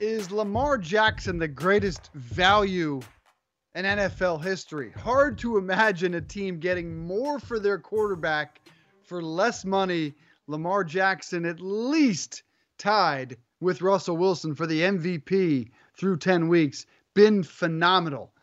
[0.00, 3.00] Is Lamar Jackson the greatest value
[3.76, 4.90] in NFL history?
[4.90, 8.60] Hard to imagine a team getting more for their quarterback
[9.04, 10.14] for less money.
[10.48, 12.42] Lamar Jackson at least
[12.76, 16.86] tied with Russell Wilson for the MVP through 10 weeks.
[17.14, 18.34] Been phenomenal.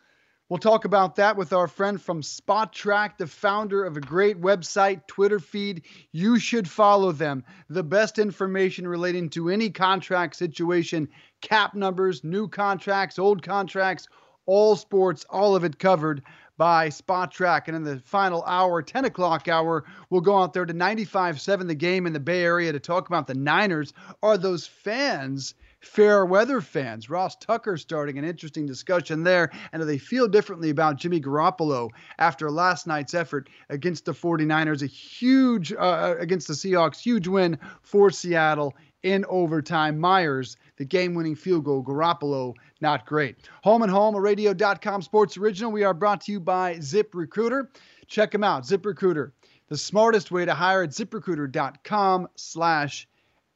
[0.52, 5.08] We'll talk about that with our friend from Spotrac, the founder of a great website,
[5.08, 5.84] Twitter feed.
[6.12, 7.46] You should follow them.
[7.70, 11.08] The best information relating to any contract situation,
[11.42, 14.08] cap numbers, new contracts, old contracts,
[14.46, 16.22] all sports, all of it covered
[16.58, 17.68] by Spotrac.
[17.68, 21.68] And in the final hour, 10 o'clock hour, we'll go out there to 95 7
[21.68, 23.94] the game in the Bay Area to talk about the Niners.
[24.22, 27.10] Are those fans fair weather fans.
[27.10, 29.52] Ross Tucker starting an interesting discussion there.
[29.74, 34.84] And do they feel differently about Jimmy Garoppolo after last night's effort against the 49ers?
[34.84, 40.00] A huge, uh, uh, against the Seahawks, huge win for Seattle in overtime.
[40.00, 41.84] Myers, the game winning field goal.
[41.84, 43.38] Garoppolo, not great.
[43.64, 45.72] Home and Home, a radio.com sports original.
[45.72, 47.72] We are brought to you by Zip Recruiter.
[48.08, 49.34] Check them out, Zip Recruiter.
[49.70, 53.08] The smartest way to hire at ziprecruiter.com slash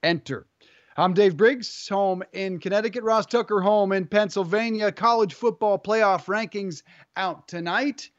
[0.02, 0.48] enter.
[0.98, 3.04] I'm Dave Briggs, home in Connecticut.
[3.04, 4.94] Ross Tucker, home in Pennsylvania.
[4.94, 6.84] College football playoff rankings
[7.18, 8.10] out tonight.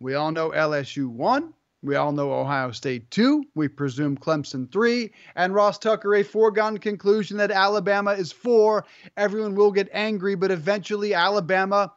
[0.00, 1.54] We all know LSU won.
[1.82, 3.44] We all know Ohio State two.
[3.54, 5.12] We presume Clemson three.
[5.36, 8.84] And Ross Tucker, a foregone conclusion that Alabama is four.
[9.16, 11.92] Everyone will get angry, but eventually Alabama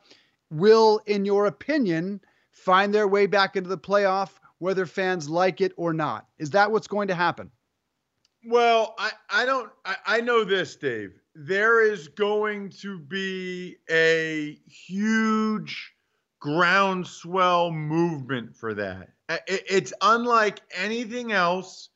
[0.51, 5.73] will, in your opinion, find their way back into the playoff, whether fans like it
[5.77, 6.27] or not.
[6.37, 7.49] Is that what's going to happen?
[8.45, 11.13] Well, I, I don't I, I know this, Dave.
[11.33, 15.93] There is going to be a huge
[16.39, 19.09] groundswell movement for that.
[19.31, 21.87] Uh, it, it's unlike anything else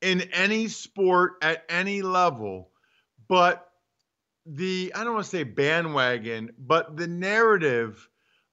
[0.00, 2.70] in any sport at any level,
[3.28, 3.68] but
[4.46, 8.08] the I don't want to say bandwagon, but the narrative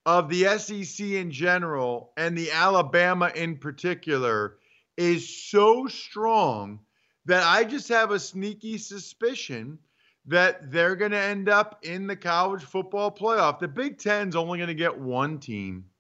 [0.07, 4.57] of the SEC in general and the Alabama in particular
[4.97, 6.79] is so strong
[7.25, 9.77] that I just have a sneaky suspicion
[10.25, 13.59] that they're going to end up in the college football playoff.
[13.59, 15.90] The Big Ten's only going to get one team.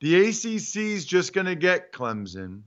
[0.00, 2.62] The ACC is just going to get Clemson.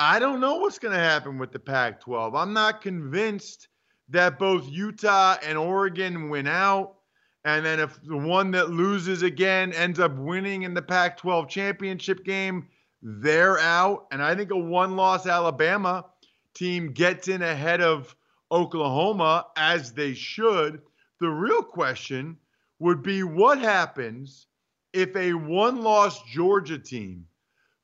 [0.00, 2.34] I don't know what's going to happen with the Pac 12.
[2.34, 3.68] I'm not convinced
[4.08, 6.96] that both Utah and Oregon win out.
[7.44, 11.48] And then if the one that loses again ends up winning in the Pac 12
[11.48, 12.68] championship game,
[13.00, 14.06] they're out.
[14.10, 16.06] And I think a one loss Alabama
[16.54, 18.16] team gets in ahead of
[18.50, 20.82] Oklahoma as they should.
[21.20, 22.38] The real question
[22.80, 24.46] would be what happens
[24.94, 27.26] if a one loss Georgia team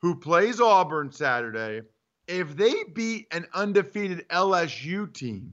[0.00, 1.82] who plays Auburn Saturday,
[2.26, 5.52] if they beat an undefeated LSU team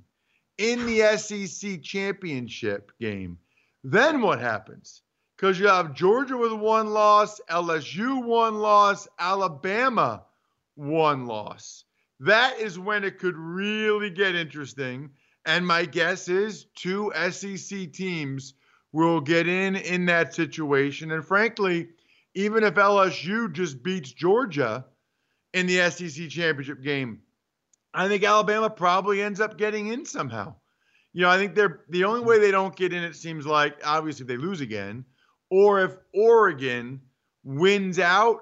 [0.58, 3.38] in the SEC championship game,
[3.84, 5.02] then what happens?
[5.36, 10.24] Because you have Georgia with one loss, LSU one loss, Alabama
[10.76, 11.84] one loss
[12.20, 15.12] that is when it could really get interesting.
[15.46, 18.54] And my guess is two SEC teams
[18.98, 21.12] will get in in that situation.
[21.12, 21.90] And frankly,
[22.34, 24.86] even if LSU just beats Georgia
[25.54, 27.22] in the SEC championship game,
[27.94, 30.56] I think Alabama probably ends up getting in somehow.
[31.14, 33.76] You know, I think they're the only way they don't get in, it seems like,
[33.86, 35.06] obviously, if they lose again,
[35.52, 37.02] or if Oregon
[37.44, 38.40] wins out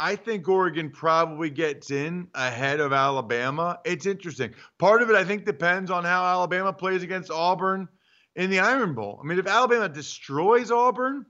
[0.00, 3.80] I think Oregon probably gets in ahead of Alabama.
[3.84, 4.54] It's interesting.
[4.78, 7.88] Part of it, I think, depends on how Alabama plays against Auburn
[8.36, 9.18] in the Iron Bowl.
[9.22, 11.26] I mean, if Alabama destroys Auburn,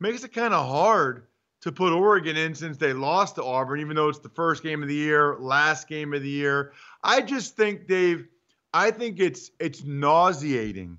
[0.00, 1.26] makes it kind of hard
[1.62, 4.82] to put Oregon in since they lost to Auburn, even though it's the first game
[4.82, 6.72] of the year, last game of the year.
[7.02, 8.26] I just think, Dave,
[8.72, 10.98] I think it's it's nauseating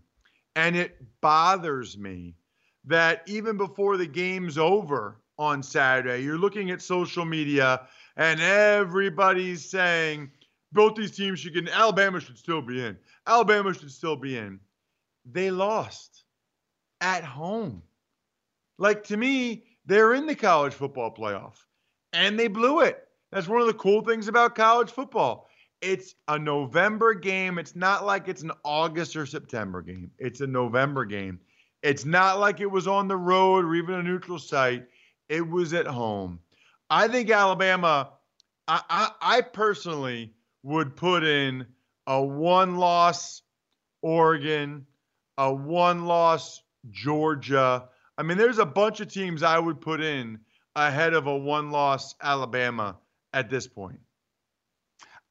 [0.55, 2.35] and it bothers me
[2.85, 6.23] that even before the game's over on Saturday.
[6.23, 7.81] You're looking at social media
[8.17, 10.31] and everybody's saying
[10.71, 11.69] both these teams should get in.
[11.69, 12.97] Alabama should still be in.
[13.27, 14.59] Alabama should still be in.
[15.25, 16.23] They lost
[17.01, 17.81] at home.
[18.77, 21.55] Like to me, they're in the college football playoff
[22.13, 23.07] and they blew it.
[23.31, 25.49] That's one of the cool things about college football.
[25.81, 27.59] It's a November game.
[27.59, 30.09] It's not like it's an August or September game.
[30.17, 31.39] It's a November game.
[31.83, 34.85] It's not like it was on the road or even a neutral site.
[35.29, 36.39] It was at home.
[36.89, 38.13] I think Alabama,
[38.67, 40.33] I, I, I personally
[40.63, 41.65] would put in
[42.07, 43.43] a one loss
[44.01, 44.85] Oregon,
[45.37, 47.87] a one loss Georgia.
[48.17, 50.39] I mean, there's a bunch of teams I would put in
[50.75, 52.97] ahead of a one loss Alabama
[53.33, 53.99] at this point.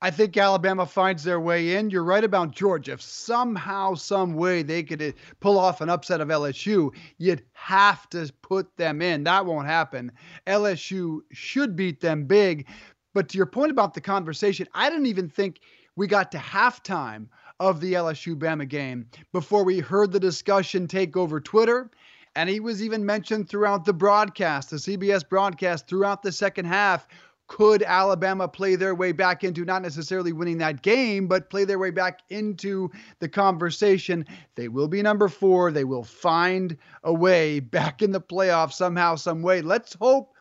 [0.05, 1.89] I think Alabama finds their way in.
[1.89, 2.93] You're right about Georgia.
[2.93, 8.07] If somehow, some way they could uh, pull off an upset of LSU, you'd have
[8.11, 9.25] to put them in.
[9.25, 10.13] That won't happen.
[10.47, 12.69] LSU should beat them big.
[13.15, 15.61] But to your point about the conversation, I didn't even think
[15.97, 17.29] we got to halftime
[17.61, 21.91] of the LSU Bama game before we heard the discussion take over Twitter.
[22.37, 27.07] And he was even mentioned throughout the broadcast, the CBS broadcast throughout the second half
[27.47, 31.79] could Alabama play their way back into not necessarily winning that game, but play their
[31.79, 34.27] way back into the conversation?
[34.55, 35.71] They will be number four.
[35.71, 39.61] They will find a way back in the playoffs somehow, some way.
[39.61, 40.34] Let's hope.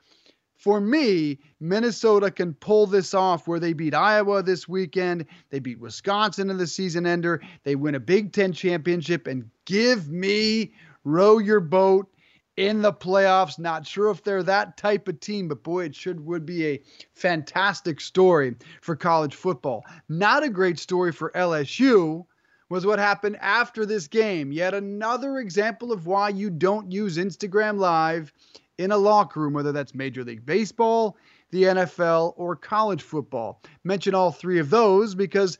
[0.63, 5.25] For me, Minnesota can pull this off where they beat Iowa this weekend.
[5.50, 7.42] They beat Wisconsin in the season ender.
[7.63, 10.71] They win a Big Ten championship and give me
[11.04, 12.07] row your boat
[12.56, 13.60] in the playoffs.
[13.60, 16.81] Not sure if they're that type of team, but boy, it should would be a
[17.13, 19.83] fantastic story for college football.
[20.07, 22.25] Not a great story for LSU
[22.69, 24.54] was what happened after this game.
[24.54, 28.31] Yet another example of why you don't use Instagram Live
[28.78, 31.18] in a locker room, whether that's Major League Baseball,
[31.52, 33.62] the NFL, or college football.
[33.84, 35.58] Mention all three of those because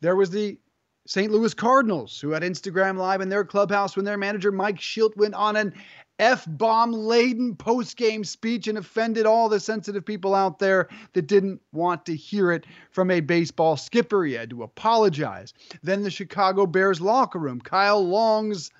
[0.00, 0.58] there was the
[1.06, 1.32] St.
[1.32, 5.34] Louis Cardinals, who had Instagram Live in their clubhouse when their manager Mike Shildt went
[5.34, 5.74] on an
[6.20, 11.26] F bomb laden post game speech and offended all the sensitive people out there that
[11.26, 14.24] didn't want to hear it from a baseball skipper.
[14.24, 15.52] He had to apologize.
[15.82, 18.70] Then the Chicago Bears locker room, Kyle Long's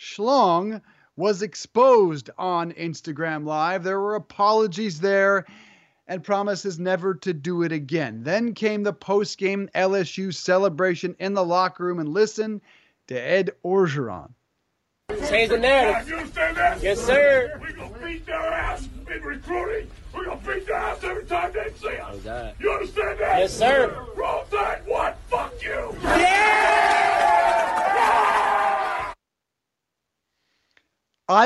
[0.00, 0.80] schlong
[1.16, 3.82] was exposed on Instagram Live.
[3.82, 5.46] There were apologies there
[6.06, 8.22] and promises never to do it again.
[8.22, 12.60] Then came the post game LSU celebration in the locker room and listen
[13.08, 14.30] to Ed Orgeron.
[15.28, 16.08] Change the narrative.
[16.08, 16.82] You understand that?
[16.82, 17.58] Yes, sir.
[17.60, 19.90] We're gonna beat their ass in recruiting.
[20.12, 22.14] We're gonna beat their ass every time they see us.
[22.14, 22.54] Oh, God.
[22.60, 23.38] You understand that?
[23.38, 24.06] Yes, sir.
[24.16, 25.16] Roll Tide, what?
[25.28, 25.96] Fuck you.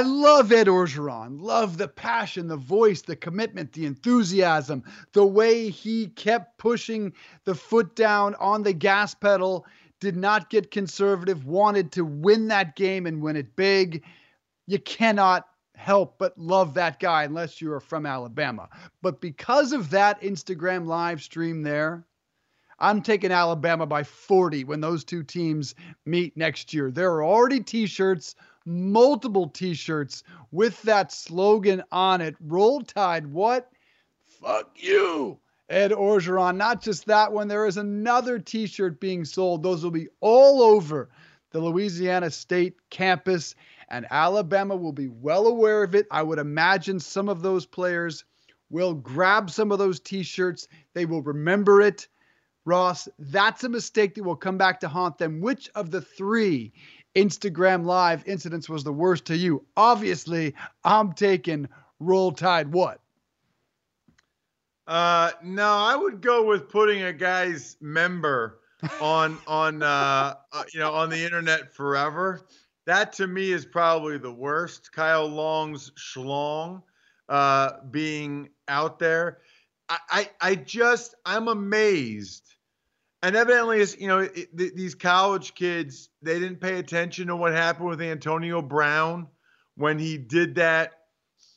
[0.01, 1.43] I love Ed Orgeron.
[1.43, 4.83] Love the passion, the voice, the commitment, the enthusiasm,
[5.13, 7.13] the way he kept pushing
[7.45, 9.67] the foot down on the gas pedal,
[10.01, 14.03] did not get conservative, wanted to win that game and win it big.
[14.67, 18.71] You cannot help but love that guy unless you are from Alabama.
[19.03, 22.07] But because of that Instagram live stream there,
[22.79, 25.75] I'm taking Alabama by 40 when those two teams
[26.07, 26.91] meet next year.
[26.91, 28.35] There are already t shirts
[28.67, 32.37] multiple t-shirts with that slogan on it.
[32.41, 33.71] Roll Tide, what?
[34.25, 35.39] Fuck you.
[35.69, 36.57] Ed Orgeron.
[36.57, 39.63] Not just that one, there is another t shirt being sold.
[39.63, 41.09] Those will be all over
[41.53, 43.55] the Louisiana State campus,
[43.89, 46.07] and Alabama will be well aware of it.
[46.11, 48.25] I would imagine some of those players
[48.71, 52.09] will grab some of those t shirts, they will remember it.
[52.65, 55.41] Ross, that's a mistake that will come back to haunt them.
[55.41, 56.73] Which of the three
[57.15, 59.65] Instagram Live incidents was the worst to you?
[59.77, 62.73] Obviously, I'm taking Roll Tide.
[62.73, 63.01] What?
[64.87, 68.61] Uh, no, I would go with putting a guy's member
[69.01, 72.47] on on uh, uh, you know on the internet forever.
[72.87, 74.91] That to me is probably the worst.
[74.93, 76.83] Kyle Long's schlong
[77.29, 79.39] uh, being out there.
[79.89, 82.55] I, I I just I'm amazed
[83.23, 87.37] and evidently, is you know it, th- these college kids they didn't pay attention to
[87.37, 89.29] what happened with Antonio Brown
[89.77, 90.93] when he did that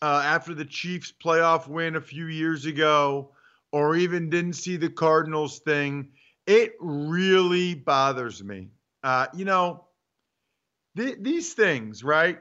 [0.02, 3.32] uh, after the Chiefs playoff win a few years ago,
[3.72, 6.10] or even didn't see the Cardinals thing.
[6.46, 8.70] It really bothers me.
[9.02, 9.86] Uh, you know,
[10.98, 12.40] th- these things, right?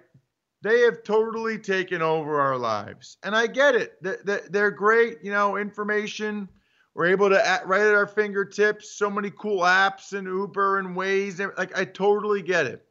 [0.62, 4.02] They have totally taken over our lives, and I get it.
[4.02, 6.48] Th- they're great, you know, information
[6.94, 8.96] we're able to at, right at our fingertips.
[8.96, 11.40] So many cool apps and Uber and Waze.
[11.40, 12.84] And, like I totally get it,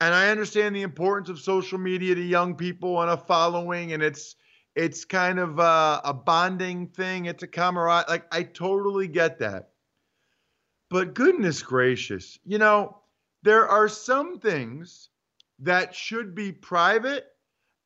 [0.00, 4.02] and I understand the importance of social media to young people and a following, and
[4.02, 4.36] it's
[4.74, 7.26] it's kind of a, a bonding thing.
[7.26, 8.06] It's a camaraderie.
[8.08, 9.70] Like I totally get that.
[10.90, 12.98] But goodness gracious, you know,
[13.42, 15.10] there are some things
[15.60, 17.26] that should be private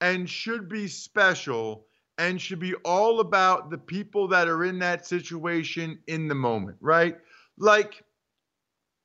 [0.00, 1.87] and should be special
[2.18, 6.76] and should be all about the people that are in that situation in the moment,
[6.80, 7.16] right?
[7.58, 8.04] Like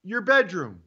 [0.04, 0.82] your bedroom.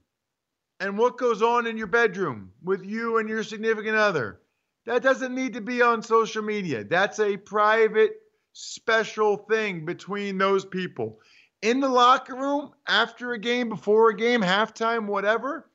[0.80, 4.40] and what goes on in your bedroom with you and your significant other.
[4.86, 6.84] That doesn't need to be on social media.
[6.84, 8.12] That's a private,
[8.52, 11.20] special thing between those people.
[11.62, 15.68] In the locker room, after a game, before a game, halftime, whatever,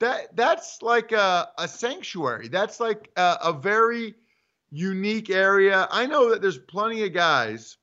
[0.00, 2.48] that that's like a, a sanctuary.
[2.48, 4.14] That's like a, a very
[4.70, 5.88] unique area.
[5.90, 7.76] I know that there's plenty of guys,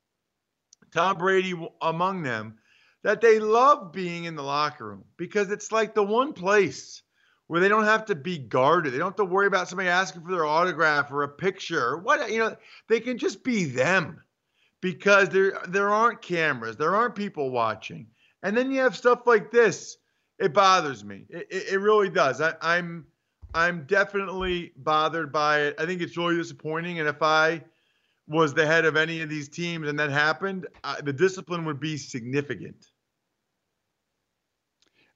[0.92, 2.58] Tom Brady among them,
[3.04, 7.02] that they love being in the locker room because it's like the one place
[7.48, 8.94] where they don't have to be guarded.
[8.94, 11.98] They don't have to worry about somebody asking for their autograph or a picture or
[11.98, 12.56] what you know,
[12.88, 14.22] they can just be them
[14.82, 18.08] because there there aren't cameras, there aren't people watching.
[18.44, 19.98] And then you have stuff like this.
[20.40, 21.26] It bothers me.
[21.30, 22.42] It, it, it really does.
[22.42, 23.06] I, I'm
[23.54, 25.76] I'm definitely bothered by it.
[25.78, 27.00] I think it's really disappointing.
[27.00, 27.64] And if I
[28.28, 30.68] was the head of any of these teams and that happened,
[31.04, 32.88] the discipline would be significant.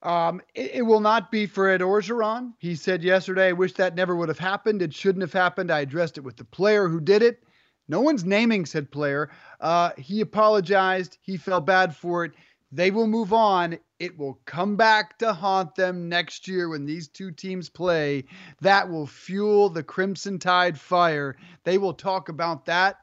[0.04, 2.54] Um, it, it, will not be for Ed Orgeron.
[2.60, 4.84] He said yesterday, I wish that never would have happened.
[4.84, 5.72] It shouldn't have happened.
[5.72, 7.44] I addressed it with the player who did it.
[7.88, 9.32] No one's naming said player.
[9.60, 11.18] Uh, he apologized.
[11.22, 12.34] He felt bad for it.
[12.72, 13.80] They will move on.
[14.00, 18.26] It will come back to haunt them next year when these two teams play.
[18.62, 21.38] That will fuel the Crimson Tide fire.
[21.64, 22.98] They will talk about that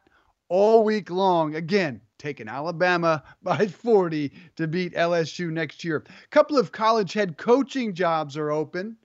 [0.48, 1.54] all week long.
[1.54, 6.04] Again, taking Alabama by 40 to beat LSU next year.
[6.06, 8.96] A couple of college head coaching jobs are open.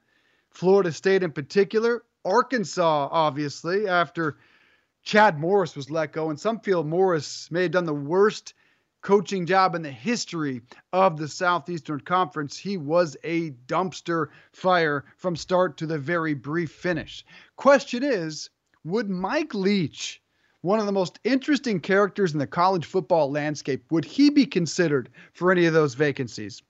[0.52, 4.38] Florida State in particular, Arkansas, obviously, after
[5.04, 6.30] Chad Morris was let go.
[6.30, 8.56] And some feel Morris may have done the worst
[9.02, 10.62] coaching job in the history
[10.94, 12.58] of the Southeastern Conference.
[12.58, 17.26] He was a dumpster fire from start to the very brief finish.
[17.56, 18.50] Question is,
[18.84, 20.22] would Mike Leach
[20.62, 23.86] one of the most interesting characters in the college football landscape.
[23.92, 26.62] Would he be considered for any of those vacancies?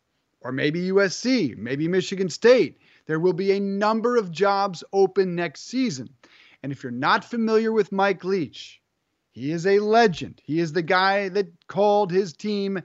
[0.41, 2.79] Or maybe USC, maybe Michigan State.
[3.07, 6.09] There will be a number of jobs open next season.
[6.61, 8.79] And if you're not familiar with Mike Leach,
[9.31, 10.41] he is a legend.
[10.43, 12.81] He is the guy that called his team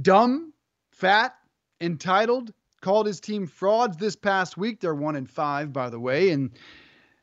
[0.00, 0.52] dumb,
[0.90, 1.34] fat,
[1.80, 4.80] entitled, called his team frauds this past week.
[4.80, 6.30] They're one in five, by the way.
[6.30, 6.50] And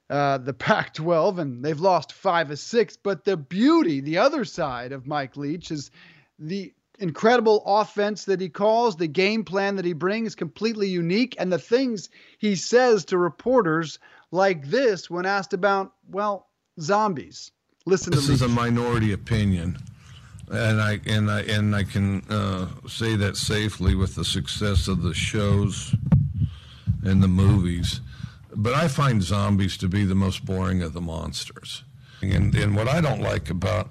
[0.09, 2.97] uh, the Pac 12, and they've lost five of six.
[2.97, 5.91] But the beauty, the other side of Mike Leach, is
[6.39, 11.51] the incredible offense that he calls, the game plan that he brings, completely unique, and
[11.51, 13.99] the things he says to reporters
[14.31, 16.47] like this when asked about, well,
[16.79, 17.51] zombies.
[17.85, 19.77] Listen this to This is a minority opinion.
[20.51, 25.01] And I and I and I can uh, say that safely with the success of
[25.01, 25.95] the shows
[27.03, 28.01] and the movies
[28.55, 31.83] but I find zombies to be the most boring of the monsters.
[32.21, 33.89] And, and what I don't like about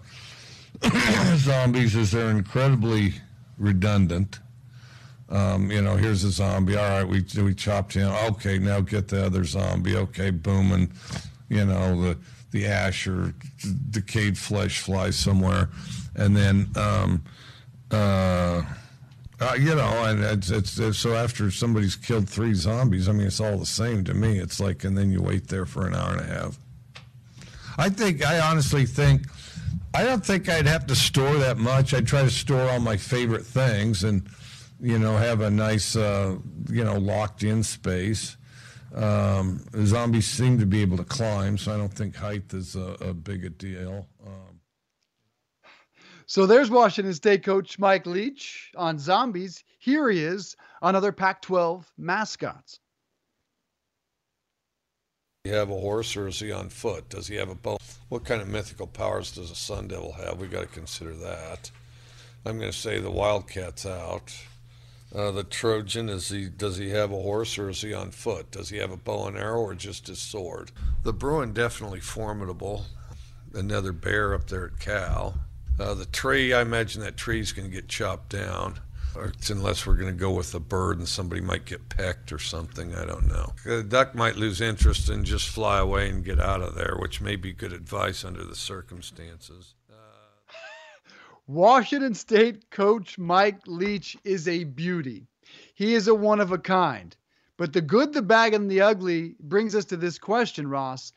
[1.37, 3.15] zombies is they're incredibly
[3.59, 4.41] redundant.
[5.29, 6.77] Um, you know, here's a zombie.
[6.77, 8.13] All right, we we chopped him.
[8.31, 9.97] Okay, now get the other zombie.
[9.97, 10.91] Okay, boom, and
[11.49, 12.19] you know the
[12.53, 13.35] the ash or
[13.91, 15.69] decayed flesh flies somewhere,
[16.15, 17.25] and then um,
[17.91, 18.63] uh,
[19.43, 23.27] uh, you know, and it's, it's, it's, so after somebody's killed three zombies, I mean,
[23.27, 24.39] it's all the same to me.
[24.39, 26.59] It's like, and then you wait there for an hour and a half.
[27.77, 29.23] I think, I honestly think,
[29.95, 31.93] I don't think I'd have to store that much.
[31.93, 34.29] I'd try to store all my favorite things and,
[34.81, 36.37] you know, have a nice, uh,
[36.71, 38.37] you know, locked in space.
[38.95, 42.97] Um, zombies seem to be able to climb, so I don't think height is a,
[43.01, 44.07] a big a deal.
[44.27, 44.61] Um,
[46.27, 49.65] so there's Washington State coach Mike Leach on zombies.
[49.79, 52.81] Here he is on other Pac 12 mascots.
[55.45, 57.09] Does he have a horse or is he on foot?
[57.09, 57.79] Does he have a bow?
[58.11, 60.39] What kind of mythical powers does a Sun Devil have?
[60.39, 61.71] We got to consider that.
[62.45, 64.33] I'm going to say the Wildcat's out.
[65.15, 66.49] Uh, the Trojan is he?
[66.49, 68.51] Does he have a horse or is he on foot?
[68.51, 70.73] Does he have a bow and arrow or just his sword?
[71.03, 72.87] The Bruin definitely formidable.
[73.53, 75.35] Another bear up there at Cal.
[75.79, 78.81] Uh, the tree, I imagine that tree's going to get chopped down.
[79.51, 82.95] unless we're going to go with a bird and somebody might get pecked or something.
[82.95, 83.53] I don't know.
[83.65, 87.21] The duck might lose interest and just fly away and get out of there, which
[87.21, 89.75] may be good advice under the circumstances.
[91.47, 95.27] Washington State coach Mike Leach is a beauty.
[95.75, 97.17] He is a one of a kind.
[97.57, 101.13] But the good, the bad, and the ugly brings us to this question, Ross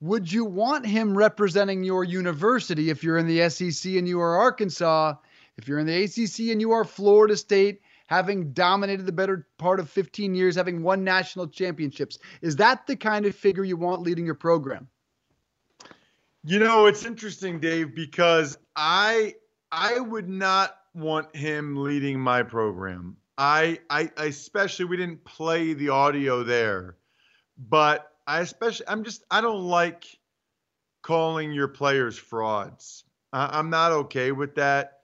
[0.00, 4.36] would you want him representing your university if you're in the SEC and you are
[4.36, 5.14] Arkansas?
[5.56, 9.80] If you're in the ACC and you are Florida State, having dominated the better part
[9.80, 14.02] of 15 years, having won national championships, is that the kind of figure you want
[14.02, 14.88] leading your program?
[16.44, 19.36] You know, it's interesting, Dave, because I
[19.76, 23.16] I would not want him leading my program.
[23.36, 26.96] I, I, I especially we didn't play the audio there,
[27.58, 30.04] but I especially I'm just I don't like
[31.02, 33.02] calling your players frauds.
[33.32, 35.00] I, I'm not okay with that.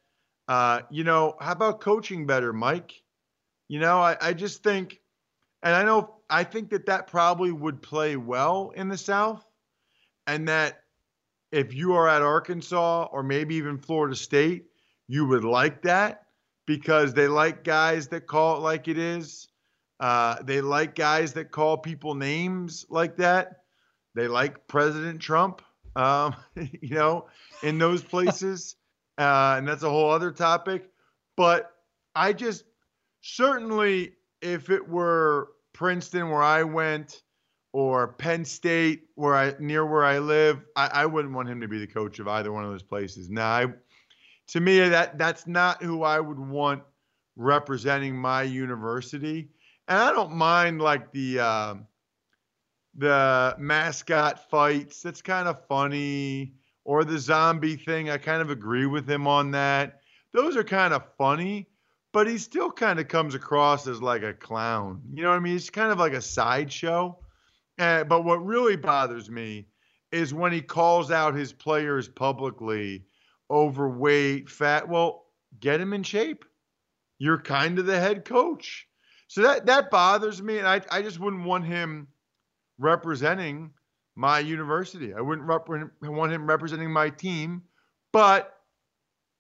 [0.47, 3.03] Uh, you know, how about coaching better, Mike?
[3.67, 5.01] You know, I, I just think,
[5.65, 9.45] and I know I think that that probably would play well in the South,
[10.29, 10.85] and that
[11.53, 14.67] if you are at Arkansas or maybe even Florida State,
[15.09, 16.23] you would like that
[16.67, 19.49] because they like guys that call it like it is.
[19.99, 23.63] Uh, they like guys that call people names like that.
[24.15, 25.63] They like President Trump,
[25.97, 27.27] um, you know,
[27.63, 28.77] in those places.
[29.19, 30.89] Uh, and that's a whole other topic.
[31.37, 31.71] But
[32.15, 32.65] I just
[33.21, 37.23] certainly, if it were Princeton where I went,
[37.73, 41.69] or Penn State where I near where I live, I, I wouldn't want him to
[41.69, 43.31] be the coach of either one of those places.
[43.31, 43.67] Now, I,
[44.49, 46.83] to me, that that's not who I would want
[47.37, 49.51] representing my university.
[49.89, 51.75] And I don't mind like the uh,
[52.97, 55.03] the mascot fights.
[55.03, 56.55] That's kind of funny.
[56.85, 58.11] Or the zombie thing.
[58.11, 60.01] I kind of agree with him on that.
[60.33, 61.69] Those are kind of funny,
[62.13, 65.03] but he still kind of comes across as like a clown.
[65.13, 65.55] You know what I mean?
[65.55, 67.19] It's kind of like a sideshow.
[67.81, 69.67] Uh, but what really bothers me
[70.13, 73.05] is when he calls out his players publicly
[73.51, 74.87] overweight, fat.
[74.87, 75.25] Well,
[75.61, 76.45] get him in shape.
[77.19, 78.87] You're kind of the head coach.
[79.29, 82.09] So that that bothers me, and I I just wouldn't want him
[82.79, 83.71] representing
[84.15, 85.15] my university.
[85.15, 85.69] I wouldn't rep-
[86.03, 87.63] want him representing my team,
[88.13, 88.57] but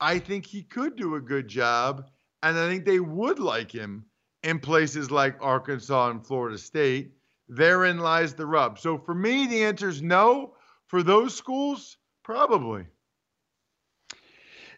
[0.00, 2.06] I think he could do a good job,
[2.42, 4.06] and I think they would like him
[4.44, 7.12] in places like Arkansas and Florida State.
[7.52, 8.78] Therein lies the rub.
[8.78, 10.54] So for me, the answer is no.
[10.86, 12.86] For those schools, probably.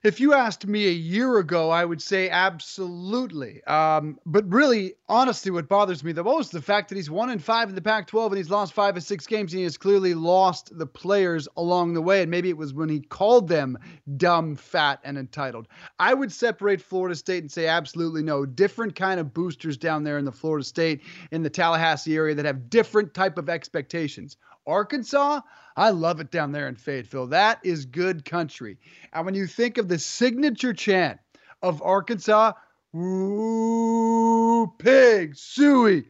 [0.03, 3.63] If you asked me a year ago, I would say absolutely.
[3.65, 7.31] Um, but really, honestly, what bothers me the most is the fact that he's one
[7.31, 9.77] in five in the Pac-12 and he's lost five or six games, and he has
[9.77, 12.23] clearly lost the players along the way.
[12.23, 13.79] And maybe it was when he called them
[14.17, 15.69] dumb, fat, and entitled.
[16.01, 18.45] I would separate Florida State and say absolutely no.
[18.45, 22.45] Different kind of boosters down there in the Florida State, in the Tallahassee area that
[22.45, 24.37] have different type of expectations.
[24.67, 25.41] Arkansas,
[25.77, 27.29] I love it down there in Fayetteville.
[27.29, 28.79] That is good country.
[29.13, 31.19] And when you think of the signature chant
[31.63, 32.53] of Arkansas,
[32.93, 36.05] Woo, pig, Sooie,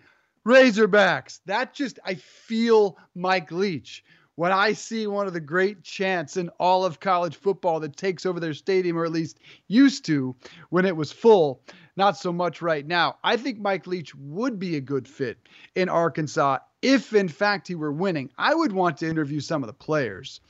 [0.44, 1.40] Razorbacks.
[1.46, 4.05] That just, I feel Mike Leach.
[4.35, 8.27] When I see one of the great chants in all of college football that takes
[8.27, 10.35] over their stadium, or at least used to
[10.70, 11.62] when it was full,
[11.96, 13.16] not so much right now.
[13.22, 15.38] I think Mike Leach would be a good fit
[15.77, 18.31] in Arkansas if, in fact, he were winning.
[18.37, 20.40] I would want to interview some of the players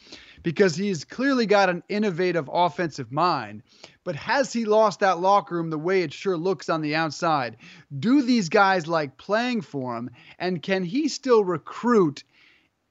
[0.43, 3.63] because he's clearly got an innovative offensive mind.
[4.03, 7.59] But has he lost that locker room the way it sure looks on the outside?
[7.97, 10.11] Do these guys like playing for him?
[10.39, 12.25] And can he still recruit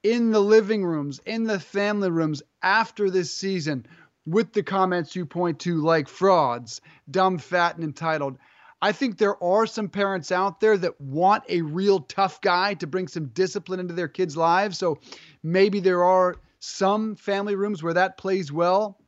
[0.04, 3.86] in the living rooms, in the family rooms after this season
[4.26, 8.38] with the comments you point to, like frauds, dumb, fat, and entitled.
[8.82, 12.88] I think there are some parents out there that want a real tough guy to
[12.88, 14.78] bring some discipline into their kids' lives.
[14.78, 15.00] So
[15.44, 19.00] maybe there are some family rooms where that plays well.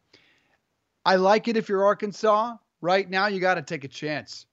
[1.06, 2.56] I like it if you're Arkansas.
[2.82, 4.46] Right now, you got to take a chance.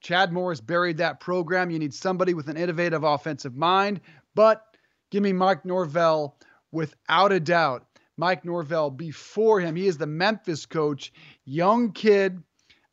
[0.00, 1.70] Chad Morris buried that program.
[1.70, 4.00] You need somebody with an innovative offensive mind.
[4.34, 4.64] But
[5.10, 6.36] give me Mike Norvell
[6.70, 9.76] without a doubt Mike Norvell before him.
[9.76, 11.12] He is the Memphis coach,
[11.44, 12.42] young kid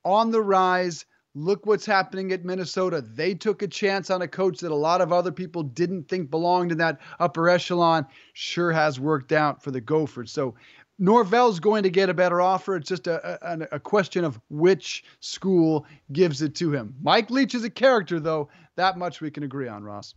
[0.03, 1.05] on the rise.
[1.35, 3.01] Look what's happening at Minnesota.
[3.01, 6.31] They took a chance on a coach that a lot of other people didn't think
[6.31, 8.07] belonged in that upper echelon.
[8.33, 10.31] Sure has worked out for the Gophers.
[10.31, 10.55] So
[10.99, 12.75] Norvell's going to get a better offer.
[12.75, 16.93] It's just a, a, a, question of which school gives it to him.
[17.01, 18.49] Mike Leach is a character, though.
[18.75, 20.15] That much we can agree on, Ross.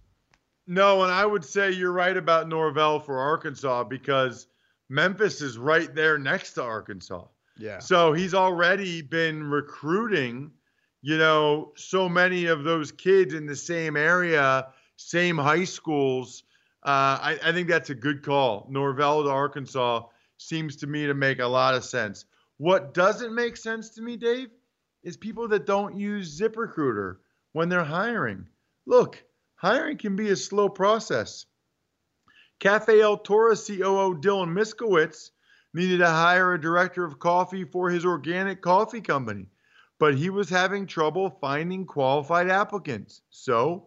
[0.67, 4.49] No, and I would say you're right about Norvell for Arkansas because
[4.89, 7.27] Memphis is right there next to Arkansas.
[7.59, 7.79] Yeah.
[7.79, 10.51] So he's already been recruiting,
[11.03, 16.45] you know, so many of those kids in the same area, same high schools.
[16.85, 18.67] Uh, I, I think that's a good call.
[18.71, 20.07] Norvell to Arkansas
[20.39, 22.25] seems to me to make a lot of sense.
[22.59, 24.49] What doesn't make sense to me, Dave,
[25.03, 27.17] is people that don't use ZipRecruiter
[27.53, 28.47] when they're hiring.
[28.87, 29.23] Look,
[29.57, 31.47] hiring can be a slow process.
[32.61, 35.31] Cafe El Toro COO Dylan Miskowitz
[35.75, 39.47] needed to hire a director of coffee for his organic coffee company,
[40.03, 43.23] but he was having trouble finding qualified applicants.
[43.31, 43.87] So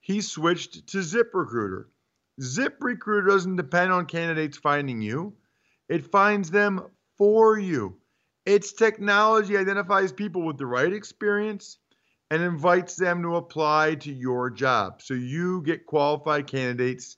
[0.00, 1.84] he switched to ZipRecruiter.
[2.40, 5.32] ZipRecruiter doesn't depend on candidates finding you,
[5.88, 6.82] it finds them
[7.16, 7.96] for you.
[8.44, 11.78] Its technology identifies people with the right experience,
[12.32, 17.16] and invites them to apply to your job so you get qualified candidates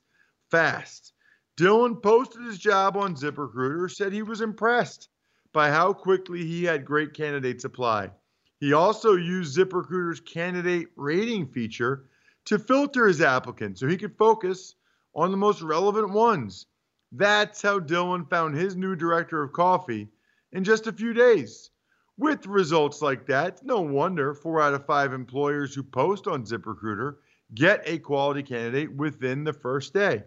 [0.50, 1.14] fast.
[1.56, 5.08] Dylan posted his job on ZipRecruiter, said he was impressed
[5.54, 8.10] by how quickly he had great candidates apply.
[8.58, 12.06] He also used ZipRecruiter's candidate rating feature
[12.46, 14.74] to filter his applicants so he could focus
[15.14, 16.66] on the most relevant ones.
[17.12, 20.08] That's how Dylan found his new director of coffee
[20.52, 21.70] in just a few days.
[22.18, 27.16] With results like that, no wonder four out of five employers who post on ZipRecruiter
[27.54, 30.24] get a quality candidate within the first day.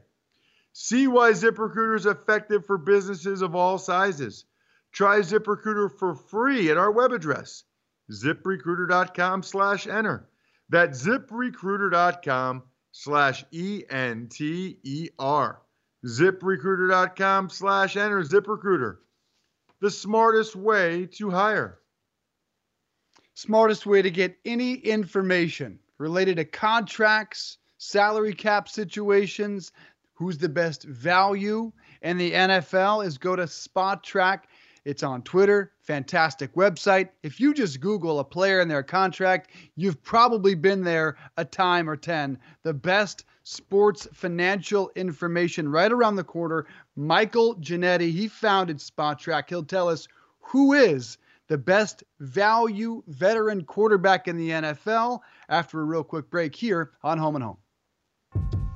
[0.73, 4.45] See why ZipRecruiter is effective for businesses of all sizes.
[4.91, 7.63] Try ZipRecruiter for free at our web address,
[8.11, 10.29] ziprecruiter.com slash enter.
[10.69, 13.91] That's ziprecruiter.com slash E-N-T-E-R.
[16.05, 18.23] ziprecruiter.com slash enter.
[18.23, 18.97] ZipRecruiter,
[19.81, 21.79] the smartest way to hire.
[23.35, 29.71] Smartest way to get any information related to contracts, salary cap situations,
[30.13, 34.41] who's the best value in the NFL is go to Spotrac.
[34.89, 37.09] It's on Twitter, fantastic website.
[37.21, 41.87] If you just Google a player and their contract, you've probably been there a time
[41.87, 42.39] or 10.
[42.63, 46.65] The best sports financial information right around the corner.
[46.95, 49.47] Michael Ginnitti, he founded Spotrac.
[49.47, 50.07] He'll tell us
[50.39, 56.55] who is the best value veteran quarterback in the NFL after a real quick break
[56.55, 57.57] here on Home and Home.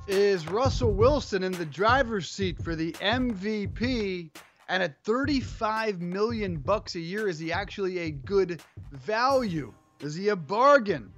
[0.05, 4.29] Is Russell Wilson in the driver's seat for the MVP?
[4.73, 8.59] And at 35 million bucks a year, is he actually a good
[8.91, 9.71] value?
[9.99, 11.11] Is he a bargain?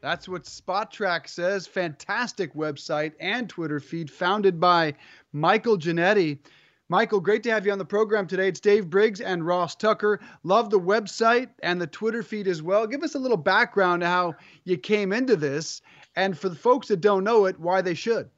[0.00, 1.68] That's what Spotrac says.
[1.68, 4.94] Fantastic website and Twitter feed founded by
[5.32, 6.40] Michael Ginnitti.
[6.88, 8.48] Michael, great to have you on the program today.
[8.48, 10.18] It's Dave Briggs and Ross Tucker.
[10.42, 12.88] Love the website and the Twitter feed as well.
[12.88, 15.80] Give us a little background to how you came into this,
[16.16, 18.28] and for the folks that don't know it, why they should.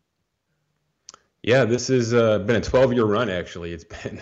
[1.43, 3.31] Yeah, this has uh, been a 12 year run.
[3.31, 4.21] Actually, it's been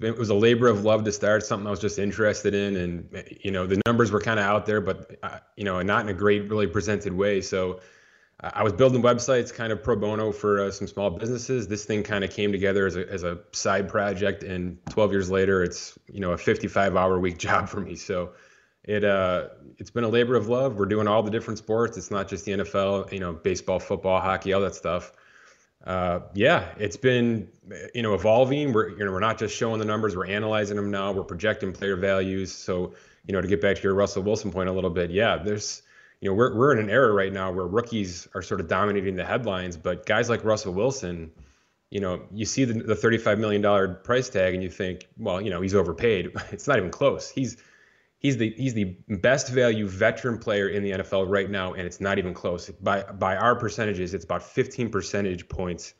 [0.00, 1.44] it was a labor of love to start.
[1.44, 4.66] Something I was just interested in, and you know the numbers were kind of out
[4.66, 7.40] there, but uh, you know not in a great, really presented way.
[7.40, 7.80] So
[8.42, 11.68] uh, I was building websites kind of pro bono for uh, some small businesses.
[11.68, 15.30] This thing kind of came together as a as a side project, and 12 years
[15.30, 17.94] later, it's you know a 55 hour week job for me.
[17.96, 18.32] So
[18.84, 20.76] it uh it's been a labor of love.
[20.76, 21.98] We're doing all the different sports.
[21.98, 25.12] It's not just the NFL, you know, baseball, football, hockey, all that stuff
[25.84, 27.48] uh, yeah, it's been
[27.94, 28.72] you know evolving.
[28.72, 31.12] We're you know we're not just showing the numbers, we're analyzing them now.
[31.12, 32.52] We're projecting player values.
[32.52, 32.94] So
[33.26, 35.82] you know to get back to your Russell Wilson point a little bit, yeah, there's
[36.20, 39.16] you know we're we're in an era right now where rookies are sort of dominating
[39.16, 41.30] the headlines, but guys like Russell Wilson,
[41.90, 45.40] you know, you see the, the 35 million dollar price tag and you think, well,
[45.40, 46.32] you know, he's overpaid.
[46.52, 47.30] It's not even close.
[47.30, 47.56] He's
[48.20, 52.00] he's the he's the best value veteran player in the NFL right now, and it's
[52.00, 52.70] not even close.
[52.70, 55.94] By by our percentages, it's about 15 percentage points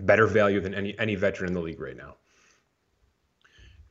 [0.00, 2.14] better value than any any veteran in the league right now.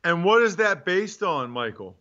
[0.04, 1.96] And what is that based on, Michael?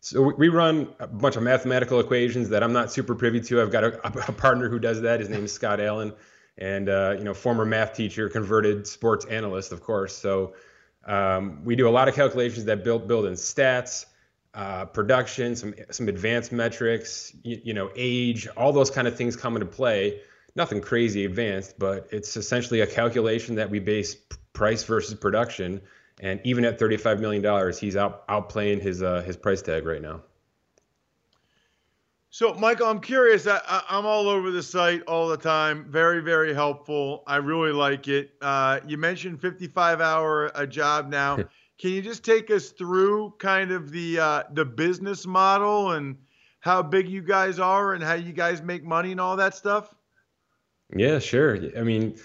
[0.00, 3.60] So we run a bunch of mathematical equations that I'm not super privy to.
[3.60, 5.20] I've got a, a partner who does that.
[5.20, 6.12] His name is Scott Allen,
[6.56, 10.16] and uh, you know, former math teacher, converted sports analyst, of course.
[10.16, 10.54] So
[11.04, 14.06] um, we do a lot of calculations that build build in stats,
[14.54, 19.36] uh, production, some some advanced metrics, you, you, know, age, all those kind of things
[19.36, 20.20] come into play.
[20.56, 24.16] Nothing crazy advanced, but it's essentially a calculation that we base
[24.52, 25.80] price versus production.
[26.20, 30.22] And even at $35 million, he's out outplaying his uh, his price tag right now.
[32.30, 33.46] So, Michael, I'm curious.
[33.46, 35.86] I, am all over the site all the time.
[35.88, 37.22] Very, very helpful.
[37.26, 38.32] I really like it.
[38.42, 41.38] Uh, you mentioned 55 hour a job now.
[41.78, 46.16] Can you just take us through kind of the uh, the business model and
[46.60, 49.94] how big you guys are and how you guys make money and all that stuff?
[50.94, 51.56] Yeah, sure.
[51.76, 52.18] I mean,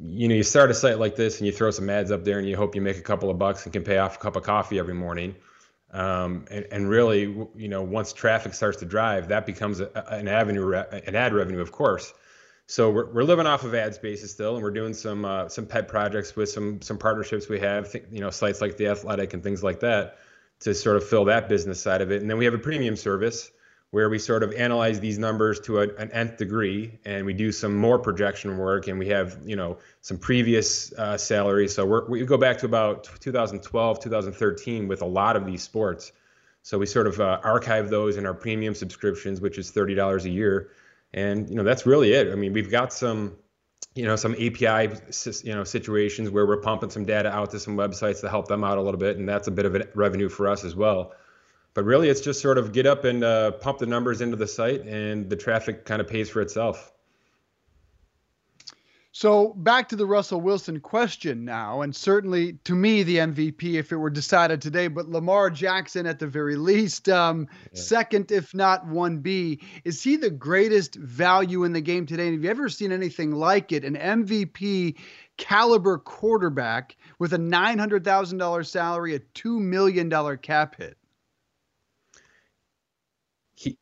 [0.00, 2.38] you know, you start a site like this and you throw some ads up there
[2.38, 4.36] and you hope you make a couple of bucks and can pay off a cup
[4.36, 5.34] of coffee every morning.
[5.92, 7.22] Um, and, and, really,
[7.54, 11.60] you know, once traffic starts to drive, that becomes a, an avenue, an ad revenue,
[11.60, 12.12] of course.
[12.68, 15.66] So we're, we're living off of ad spaces still, and we're doing some uh, some
[15.66, 19.42] pet projects with some some partnerships we have, you know, sites like the Athletic and
[19.42, 20.18] things like that,
[20.60, 22.22] to sort of fill that business side of it.
[22.22, 23.50] And then we have a premium service
[23.92, 27.52] where we sort of analyze these numbers to a, an nth degree, and we do
[27.52, 31.72] some more projection work, and we have you know some previous uh, salaries.
[31.72, 36.10] So we we go back to about 2012, 2013 with a lot of these sports.
[36.64, 40.24] So we sort of uh, archive those in our premium subscriptions, which is thirty dollars
[40.24, 40.70] a year
[41.16, 42.30] and you know that's really it.
[42.30, 43.36] I mean, we've got some
[43.96, 44.94] you know some API
[45.42, 48.62] you know situations where we're pumping some data out to some websites to help them
[48.62, 51.14] out a little bit, and that's a bit of a revenue for us as well.
[51.74, 54.46] but really, it's just sort of get up and uh, pump the numbers into the
[54.46, 56.92] site, and the traffic kind of pays for itself.
[59.18, 63.90] So back to the Russell Wilson question now, and certainly to me the MVP if
[63.90, 67.80] it were decided today, but Lamar Jackson at the very least, um, yeah.
[67.80, 69.58] second if not one B.
[69.86, 72.26] Is he the greatest value in the game today?
[72.26, 73.86] And have you ever seen anything like it?
[73.86, 74.98] An MVP
[75.38, 80.98] caliber quarterback with a nine hundred thousand dollars salary, a two million dollar cap hit.
[83.54, 83.78] He,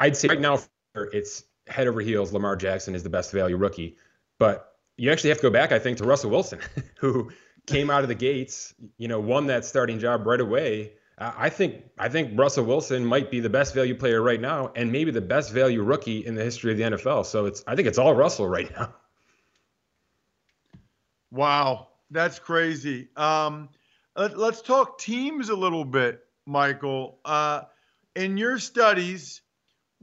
[0.00, 0.58] I'd say right now
[1.12, 3.96] it's head over heels, Lamar Jackson is the best value rookie.
[4.38, 6.60] But you actually have to go back, I think, to Russell Wilson,
[6.98, 7.30] who
[7.66, 10.92] came out of the gates, you know, won that starting job right away.
[11.16, 14.90] I think I think Russell Wilson might be the best value player right now, and
[14.90, 17.24] maybe the best value rookie in the history of the NFL.
[17.26, 18.92] So it's I think it's all Russell right now.
[21.30, 23.08] Wow, that's crazy.
[23.16, 23.68] Um,
[24.16, 27.18] let, us talk teams a little bit, Michael.
[27.24, 27.62] Uh,
[28.16, 29.40] in your studies,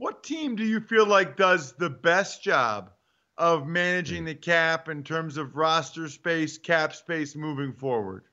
[0.02, 2.90] what team do you feel like does the best job
[3.38, 8.24] of managing the cap in terms of roster space, cap space moving forward?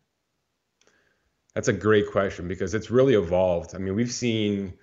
[1.53, 3.75] That's a great question because it's really evolved.
[3.75, 4.73] I mean, we've seen,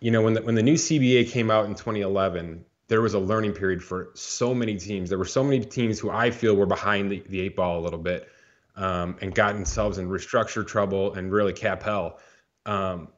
[0.00, 3.20] you know, when the, when the new CBA came out in 2011, there was a
[3.20, 5.10] learning period for so many teams.
[5.10, 7.82] There were so many teams who I feel were behind the, the eight ball a
[7.82, 8.28] little bit
[8.74, 12.18] um, and got themselves in restructure trouble and really cap hell.
[12.66, 13.10] Um,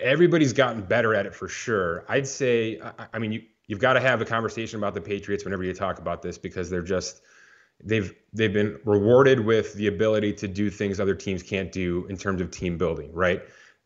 [0.00, 2.04] everybody's gotten better at it for sure.
[2.08, 5.44] I'd say, I, I mean, you you've got to have a conversation about the Patriots
[5.44, 7.22] whenever you talk about this because they're just
[7.84, 12.16] they've they've been rewarded with the ability to do things other teams can't do in
[12.16, 13.42] terms of team building, right?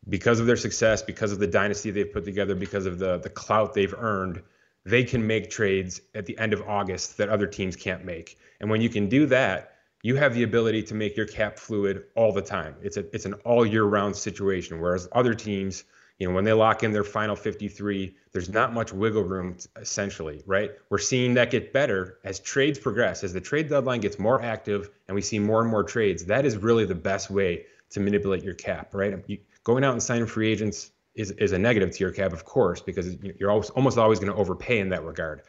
[0.09, 3.29] Because of their success, because of the dynasty they've put together, because of the the
[3.29, 4.41] clout they've earned,
[4.85, 8.37] they can make trades at the end of August that other teams can't make.
[8.59, 9.72] And when you can do that,
[10.03, 12.75] you have the ability to make your cap fluid all the time.
[12.83, 14.79] It's a it's an all year round situation.
[14.79, 15.85] Whereas other teams,
[16.19, 20.43] you know, when they lock in their final 53, there's not much wiggle room essentially,
[20.45, 20.71] right?
[20.89, 24.89] We're seeing that get better as trades progress, as the trade deadline gets more active
[25.07, 26.25] and we see more and more trades.
[26.25, 29.13] That is really the best way to manipulate your cap, right?
[29.13, 32.33] Um, you, going out and signing free agents is, is a negative to your cap,
[32.33, 35.43] of course, because you're always, almost always going to overpay in that regard.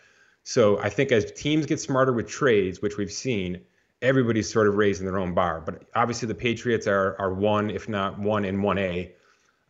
[0.45, 3.63] So I think as teams get smarter with trades, which we've seen,
[4.05, 5.61] everybody's sort of raising their own bar.
[5.61, 9.13] But obviously, the Patriots are are one, if not one in one A.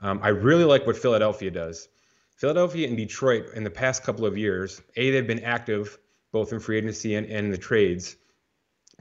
[0.00, 1.88] Um, I really like what Philadelphia does.
[2.36, 5.96] Philadelphia and Detroit in the past couple of years, a they've been active
[6.32, 8.16] both in free agency and, and the trades,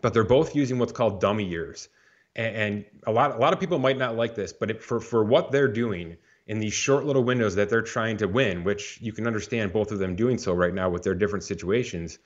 [0.02, 1.89] but they're both using what's called dummy years.
[2.36, 5.00] And, and a lot a lot of people might not like this, but it, for
[5.00, 9.00] for what they're doing in these short little windows that they're trying to win, which
[9.02, 12.19] you can understand both of them doing so right now with their different situations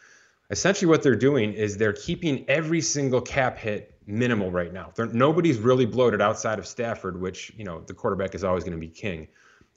[0.49, 4.91] essentially what they're doing is they're keeping every single cap hit minimal right now.
[4.95, 8.79] They're, nobody's really bloated outside of Stafford, which you know the quarterback is always going
[8.79, 9.27] to be king.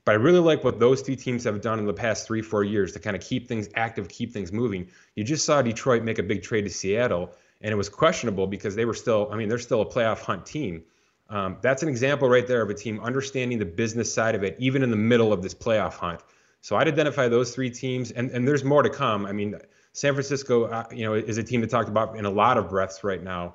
[0.04, 2.64] But I really like what those two teams have done in the past three, four
[2.64, 4.88] years to kind of keep things active, keep things moving.
[5.14, 8.74] You just saw Detroit make a big trade to Seattle, and it was questionable because
[8.74, 10.82] they were still, I mean, they're still a playoff hunt team.
[11.28, 14.56] Um, that's an example right there of a team understanding the business side of it,
[14.58, 16.20] even in the middle of this playoff hunt.
[16.62, 19.26] So I'd identify those three teams, and, and there's more to come.
[19.26, 19.54] I mean,
[19.92, 22.68] San Francisco, uh, you know, is a team that talked about in a lot of
[22.68, 23.54] breaths right now.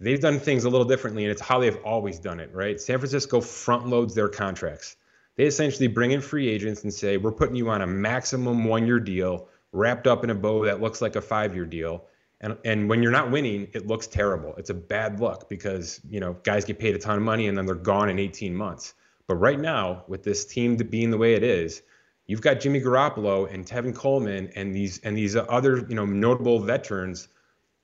[0.00, 2.80] They've done things a little differently, and it's how they've always done it, right?
[2.80, 4.96] San Francisco front loads their contracts.
[5.36, 9.00] They essentially bring in free agents and say, "We're putting you on a maximum one-year
[9.00, 12.06] deal, wrapped up in a bow that looks like a five-year deal."
[12.40, 14.54] And and when you're not winning, it looks terrible.
[14.56, 17.56] It's a bad look because you know guys get paid a ton of money and
[17.56, 18.94] then they're gone in 18 months.
[19.26, 21.82] But right now, with this team being the way it is,
[22.26, 26.58] You've got Jimmy Garoppolo and Tevin Coleman and these and these other you know notable
[26.58, 27.28] veterans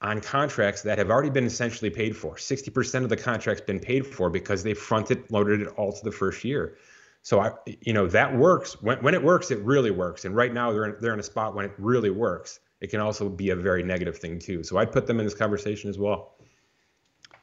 [0.03, 2.37] on contracts that have already been essentially paid for.
[2.37, 6.11] 60% of the contract's been paid for because they fronted loaded it all to the
[6.11, 6.79] first year.
[7.23, 8.81] So I you know that works.
[8.81, 10.25] When when it works, it really works.
[10.25, 12.61] And right now they're in, they're in a spot when it really works.
[12.81, 14.65] It can also be a very negative thing too.
[14.65, 16.37] So I'd put them in this conversation as well.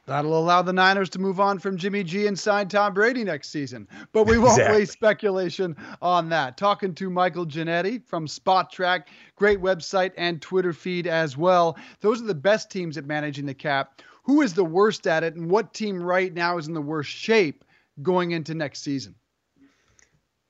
[0.08, 3.50] That'll allow the Niners to move on from Jimmy G and sign Tom Brady next
[3.50, 3.86] season.
[4.12, 4.78] But we won't exactly.
[4.78, 6.56] waste speculation on that.
[6.56, 9.04] Talking to Michael Ginnitti from Spotrac,
[9.36, 11.76] great website and Twitter feed as well.
[12.00, 14.00] Those are the best teams at managing the cap.
[14.22, 17.10] Who is the worst at it, and what team right now is in the worst
[17.10, 17.62] shape
[18.00, 19.14] going into next season?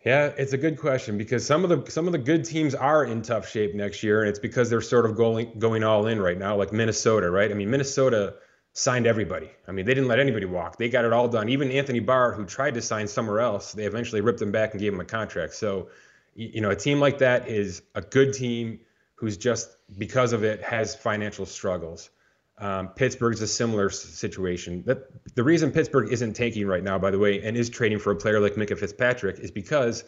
[0.05, 3.05] Yeah, it's a good question because some of the some of the good teams are
[3.05, 6.21] in tough shape next year, and it's because they're sort of going going all in
[6.21, 7.51] right now, like Minnesota, right?
[7.51, 8.35] I mean, Minnesota
[8.79, 9.51] signed everybody.
[9.67, 10.79] I mean, they didn't let anybody walk.
[10.79, 11.49] They got it all done.
[11.49, 14.81] Even Anthony Barr, who tried to sign somewhere else, they eventually ripped him back and
[14.81, 15.55] gave him a contract.
[15.55, 15.89] So,
[16.37, 18.79] you know, a team like that is a good team
[19.17, 22.11] who's just because of it has financial struggles.
[22.59, 24.85] Um, Pittsburgh's a similar situation.
[24.87, 28.13] That the reason Pittsburgh isn't tanking right now, by the way, and is trading for
[28.13, 30.05] a player like Minkah Fitzpatrick is because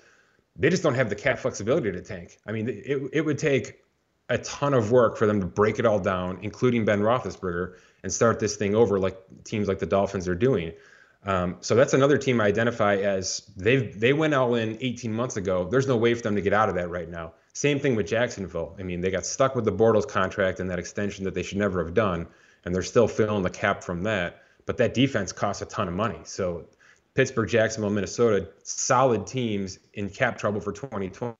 [0.54, 2.38] they just don't have the cap flexibility to tank.
[2.46, 3.80] I mean, it, it would take
[4.28, 8.12] a ton of work for them to break it all down, including Ben Roethlisberger, and
[8.12, 10.72] start this thing over like teams like the Dolphins are doing.
[11.24, 15.36] Um, so that's another team I identify as they they went all in 18 months
[15.36, 15.68] ago.
[15.68, 17.34] There's no way for them to get out of that right now.
[17.52, 18.74] Same thing with Jacksonville.
[18.78, 21.58] I mean, they got stuck with the Bortles contract and that extension that they should
[21.58, 22.26] never have done,
[22.64, 24.42] and they're still filling the cap from that.
[24.66, 26.20] But that defense costs a ton of money.
[26.24, 26.66] So
[27.14, 31.36] Pittsburgh, Jacksonville, Minnesota, solid teams in cap trouble for 2020.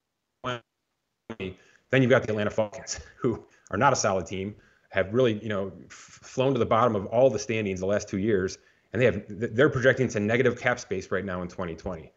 [1.90, 4.56] Then you've got the Atlanta Falcons, who are not a solid team,
[4.90, 8.18] have really, you know, flown to the bottom of all the standings the last two
[8.18, 8.58] years,
[8.92, 12.12] and they have they're projecting to negative cap space right now in 2020.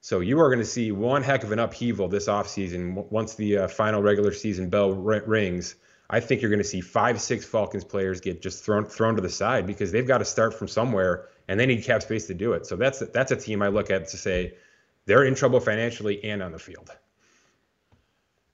[0.00, 3.58] So you are going to see one heck of an upheaval this offseason once the
[3.58, 5.74] uh, final regular season bell r- rings.
[6.08, 9.22] I think you're going to see five, six Falcons players get just thrown thrown to
[9.22, 12.34] the side because they've got to start from somewhere and they need cap space to
[12.34, 12.66] do it.
[12.66, 14.54] So that's that's a team I look at to say
[15.04, 16.90] they're in trouble financially and on the field.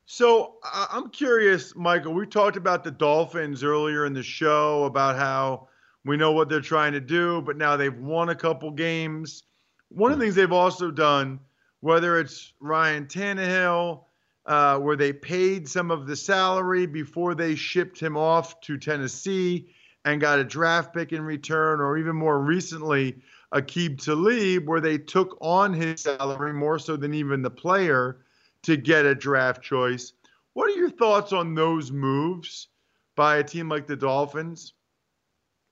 [0.07, 2.13] So I'm curious, Michael.
[2.13, 5.69] We talked about the Dolphins earlier in the show about how
[6.05, 9.45] we know what they're trying to do, but now they've won a couple games.
[9.89, 11.39] One of the things they've also done,
[11.81, 14.05] whether it's Ryan Tannehill,
[14.47, 19.69] uh, where they paid some of the salary before they shipped him off to Tennessee
[20.05, 23.23] and got a draft pick in return, or even more recently,
[23.55, 28.19] Aqib Talib, where they took on his salary more so than even the player
[28.65, 30.13] to get a draft choice.
[30.55, 32.69] What are your thoughts on those moves
[33.17, 34.75] by a team like the Dolphins?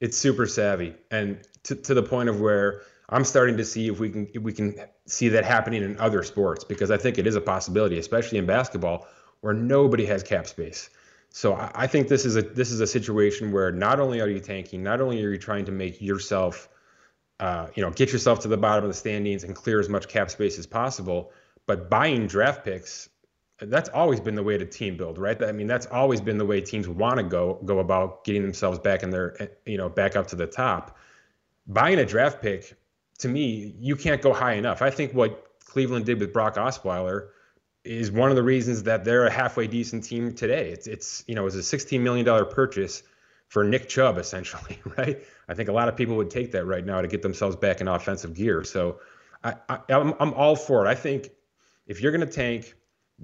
[0.01, 4.01] It's super savvy, and to, to the point of where I'm starting to see if
[4.01, 4.75] we can if we can
[5.07, 8.47] see that happening in other sports because I think it is a possibility, especially in
[8.47, 9.07] basketball
[9.41, 10.91] where nobody has cap space.
[11.31, 14.29] So I, I think this is a this is a situation where not only are
[14.29, 16.69] you tanking, not only are you trying to make yourself,
[17.41, 20.09] uh, you know, get yourself to the bottom of the standings and clear as much
[20.09, 21.33] cap space as possible,
[21.67, 23.09] but buying draft picks,
[23.61, 25.43] that's always been the way to team build, right?
[25.43, 28.79] I mean, that's always been the way teams want to go go about getting themselves
[28.79, 30.97] back in their, you know, back up to the top.
[31.67, 32.75] Buying a draft pick,
[33.19, 34.83] to me, you can't go high enough.
[34.83, 37.29] I think what Cleveland did with Brock Osweiler
[37.85, 40.71] is one of the reasons that they're a halfway decent team today.
[40.71, 43.03] It's it's you know, it's a $16 million purchase
[43.49, 45.23] for Nick Chubb, essentially, right?
[45.49, 47.81] I think a lot of people would take that right now to get themselves back
[47.81, 48.65] in offensive gear.
[48.65, 49.01] So
[49.45, 50.89] I, I I'm, I'm all for it.
[50.89, 51.31] I think
[51.91, 52.75] if you're going to tank,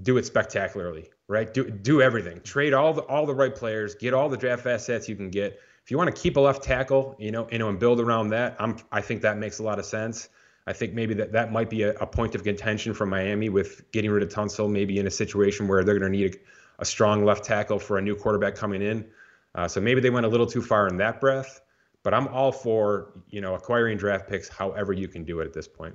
[0.02, 1.54] do it spectacularly, right?
[1.54, 2.40] Do do everything.
[2.40, 5.60] Trade all the all the right players, get all the draft assets you can get.
[5.84, 8.30] If you want to keep a left tackle, you know, you know, and build around
[8.30, 10.28] that, I'm I think that makes a lot of sense.
[10.66, 13.90] I think maybe that that might be a, a point of contention for Miami with
[13.92, 16.84] getting rid of Tunsil, maybe in a situation where they're going to need a, a,
[16.84, 19.06] strong left tackle for a new quarterback coming in.
[19.54, 21.60] Uh, so maybe they went a little too far in that breath.
[22.02, 25.52] But I'm all for you know acquiring draft picks however you can do it at
[25.52, 25.94] this point.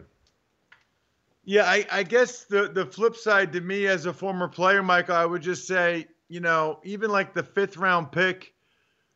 [1.44, 5.16] Yeah, I, I guess the the flip side to me as a former player, Michael,
[5.16, 8.54] I would just say, you know, even like the fifth round pick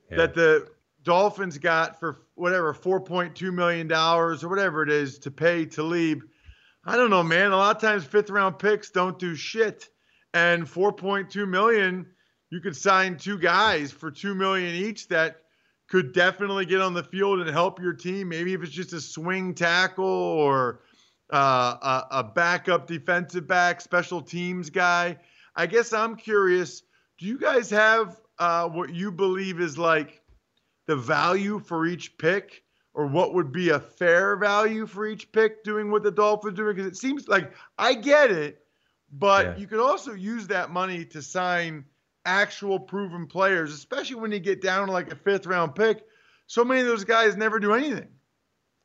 [0.09, 0.17] yeah.
[0.17, 0.67] that the
[1.03, 5.65] Dolphins got for whatever four point two million dollars or whatever it is to pay
[5.65, 6.23] Talib.
[6.83, 7.51] I don't know, man.
[7.51, 9.89] A lot of times fifth round picks don't do shit,
[10.33, 12.07] and four point two million,
[12.49, 15.41] you could sign two guys for two million each that
[15.87, 18.29] could definitely get on the field and help your team.
[18.29, 20.81] Maybe if it's just a swing tackle or
[21.33, 25.17] uh, a, a backup defensive back, special teams guy.
[25.55, 26.83] I guess I'm curious.
[27.17, 30.21] Do you guys have uh, what you believe is like
[30.87, 35.63] the value for each pick, or what would be a fair value for each pick
[35.63, 36.75] doing what the Dolphins doing?
[36.75, 38.63] Because it seems like I get it,
[39.11, 39.57] but yeah.
[39.57, 41.85] you could also use that money to sign
[42.25, 46.03] actual proven players, especially when you get down to like a fifth round pick.
[46.47, 48.07] So many of those guys never do anything.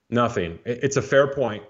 [0.08, 0.58] Nothing.
[0.64, 1.62] It's a fair point.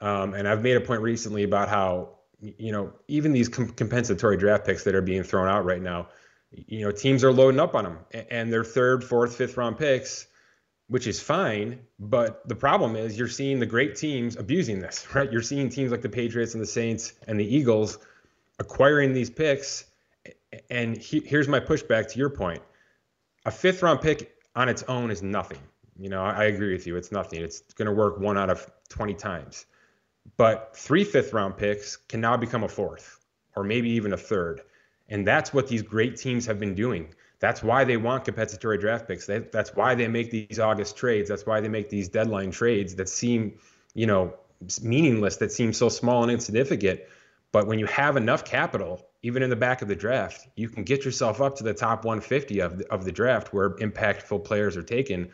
[0.00, 4.36] Um, and I've made a point recently about how, you know, even these com- compensatory
[4.36, 6.08] draft picks that are being thrown out right now,
[6.50, 7.98] you know, teams are loading up on them
[8.30, 10.26] and they're third, fourth, fifth round picks,
[10.86, 11.80] which is fine.
[11.98, 15.30] But the problem is you're seeing the great teams abusing this, right?
[15.30, 17.98] You're seeing teams like the Patriots and the Saints and the Eagles
[18.58, 19.84] acquiring these picks.
[20.70, 22.62] And he, here's my pushback to your point
[23.44, 25.58] a fifth round pick on its own is nothing.
[25.98, 26.96] You know, I, I agree with you.
[26.96, 27.42] It's nothing.
[27.42, 29.66] It's going to work one out of 20 times.
[30.36, 33.24] But three fifth round picks can now become a fourth
[33.56, 34.62] or maybe even a third.
[35.08, 37.14] And that's what these great teams have been doing.
[37.40, 39.26] That's why they want compensatory draft picks.
[39.26, 41.28] that's why they make these August trades.
[41.28, 43.58] That's why they make these deadline trades that seem,
[43.94, 44.34] you know,
[44.82, 47.00] meaningless, that seem so small and insignificant.
[47.52, 50.84] But when you have enough capital even in the back of the draft, you can
[50.84, 54.76] get yourself up to the top 150 of the, of the draft where impactful players
[54.76, 55.30] are taken.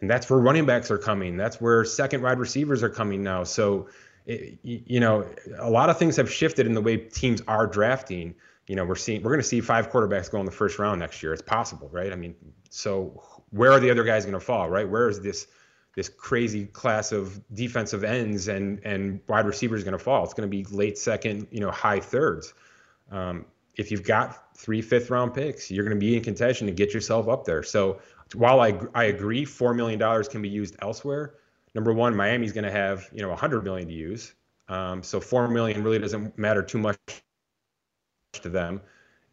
[0.00, 1.36] And that's where running backs are coming.
[1.36, 3.44] That's where second wide receivers are coming now.
[3.44, 3.88] So,
[4.26, 5.26] it, you know,
[5.58, 8.34] a lot of things have shifted in the way teams are drafting.
[8.66, 11.00] You know, we're seeing we're going to see five quarterbacks go in the first round
[11.00, 11.32] next year.
[11.32, 12.12] It's possible, right?
[12.12, 12.34] I mean,
[12.70, 14.88] so where are the other guys going to fall, right?
[14.88, 15.46] Where is this
[15.94, 20.24] this crazy class of defensive ends and and wide receivers going to fall?
[20.24, 22.54] It's going to be late second, you know, high thirds.
[23.10, 23.44] Um,
[23.76, 26.94] if you've got three fifth round picks, you're going to be in contention to get
[26.94, 27.62] yourself up there.
[27.62, 28.00] So
[28.34, 31.34] while I I agree four million dollars can be used elsewhere,
[31.74, 34.34] number one, Miami's going to have you know hundred million to use.
[34.68, 36.98] Um, so four million really doesn't matter too much
[38.32, 38.80] to them.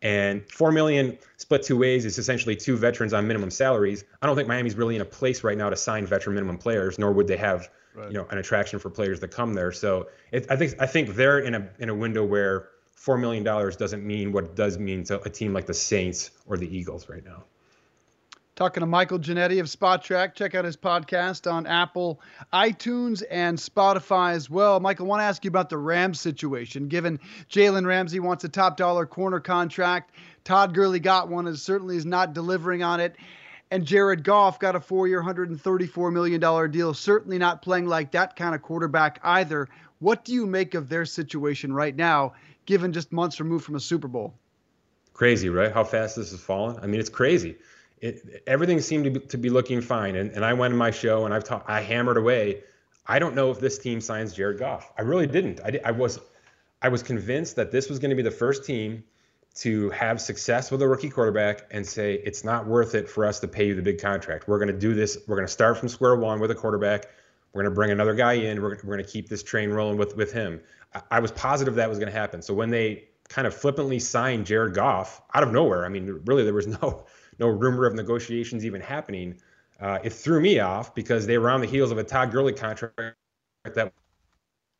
[0.01, 4.03] And four million split two ways is essentially two veterans on minimum salaries.
[4.21, 6.97] I don't think Miami's really in a place right now to sign veteran minimum players,
[6.97, 8.11] nor would they have right.
[8.11, 9.71] you know an attraction for players that come there.
[9.71, 13.43] So it, I think I think they're in a in a window where four million
[13.43, 16.75] dollars doesn't mean what it does mean to a team like the Saints or the
[16.75, 17.43] Eagles right now.
[18.61, 20.35] Talking to Michael Ginnitti of Spotrac.
[20.35, 22.21] Check out his podcast on Apple,
[22.53, 24.79] iTunes, and Spotify as well.
[24.79, 26.87] Michael, I want to ask you about the Rams situation.
[26.87, 30.11] Given Jalen Ramsey wants a top dollar corner contract,
[30.43, 33.15] Todd Gurley got one and certainly is not delivering on it.
[33.71, 38.35] And Jared Goff got a four year, $134 million deal, certainly not playing like that
[38.35, 39.69] kind of quarterback either.
[39.97, 42.33] What do you make of their situation right now,
[42.67, 44.35] given just months removed from a Super Bowl?
[45.13, 45.71] Crazy, right?
[45.71, 46.77] How fast this has fallen.
[46.79, 47.57] I mean, it's crazy
[48.01, 50.15] it, everything seemed to be, to be looking fine.
[50.15, 52.63] And, and I went in my show and I've ta- I hammered away.
[53.05, 54.91] I don't know if this team signs Jared Goff.
[54.97, 55.59] I really didn't.
[55.61, 56.19] I, I was
[56.81, 59.03] I was convinced that this was going to be the first team
[59.53, 63.39] to have success with a rookie quarterback and say it's not worth it for us
[63.41, 64.47] to pay you the big contract.
[64.47, 65.17] We're going to do this.
[65.27, 67.07] We're going to start from square one with a quarterback.
[67.53, 68.61] We're going to bring another guy in.
[68.61, 70.61] We're, we're going to keep this train rolling with with him.
[70.95, 72.41] I, I was positive that was going to happen.
[72.41, 76.43] So when they kind of flippantly signed Jared Goff out of nowhere, I mean, really
[76.43, 77.05] there was no
[77.41, 79.35] no rumor of negotiations even happening.
[79.81, 82.53] Uh, it threw me off because they were on the heels of a Todd Gurley
[82.53, 83.15] contract
[83.65, 83.91] that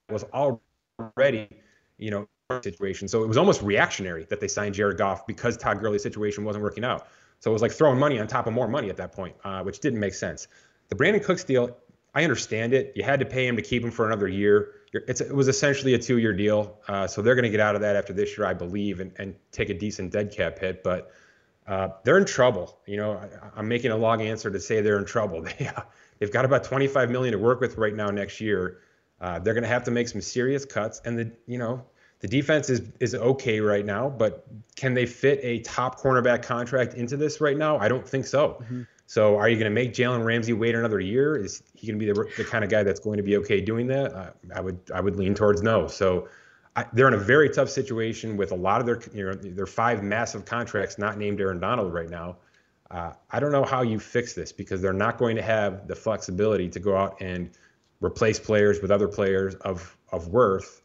[0.09, 1.49] was already,
[1.97, 2.28] you know,
[2.62, 3.07] situation.
[3.07, 6.64] So it was almost reactionary that they signed Jared Goff because Todd Gurley's situation wasn't
[6.64, 7.07] working out.
[7.39, 9.64] So it was like throwing money on top of more money at that point, uh,
[9.64, 10.47] which didn't make sense.
[10.89, 11.76] The Brandin Cooks deal,
[12.14, 12.93] I understand it.
[12.95, 14.74] You had to pay him to keep him for another year.
[14.93, 17.95] it was essentially a two-year deal, uh, so they're going to get out of that
[17.95, 20.84] after this year, I believe, and, and take a decent dead cap hit.
[20.84, 21.12] But
[21.68, 22.80] uh, they're in trouble.
[22.86, 23.22] You know,
[23.55, 25.45] I, am making a long answer to say they're in trouble.
[25.59, 25.82] They, uh,
[26.20, 28.80] they've got about 25 million to work with right now next year.
[29.20, 31.84] Uh, they're going to have to make some serious cuts, and the you know
[32.22, 34.45] the defense is is okay right now, but
[34.76, 37.78] can they fit a top cornerback contract into this right now?
[37.78, 38.62] I don't think so.
[38.64, 38.82] Mm-hmm.
[39.07, 41.36] So, are you going to make Jalen Ramsey wait another year?
[41.36, 43.59] Is he going to be the, the kind of guy that's going to be okay
[43.59, 44.14] doing that?
[44.14, 45.88] Uh, I would I would lean towards no.
[45.88, 46.30] So,
[46.76, 49.65] I, they're in a very tough situation with a lot of their you know their
[49.65, 52.38] five massive contracts not named Aaron Donald right now.
[52.89, 55.95] Uh, I don't know how you fix this because they're not going to have the
[55.95, 57.49] flexibility to go out and
[58.01, 60.82] replace players with other players of of worth.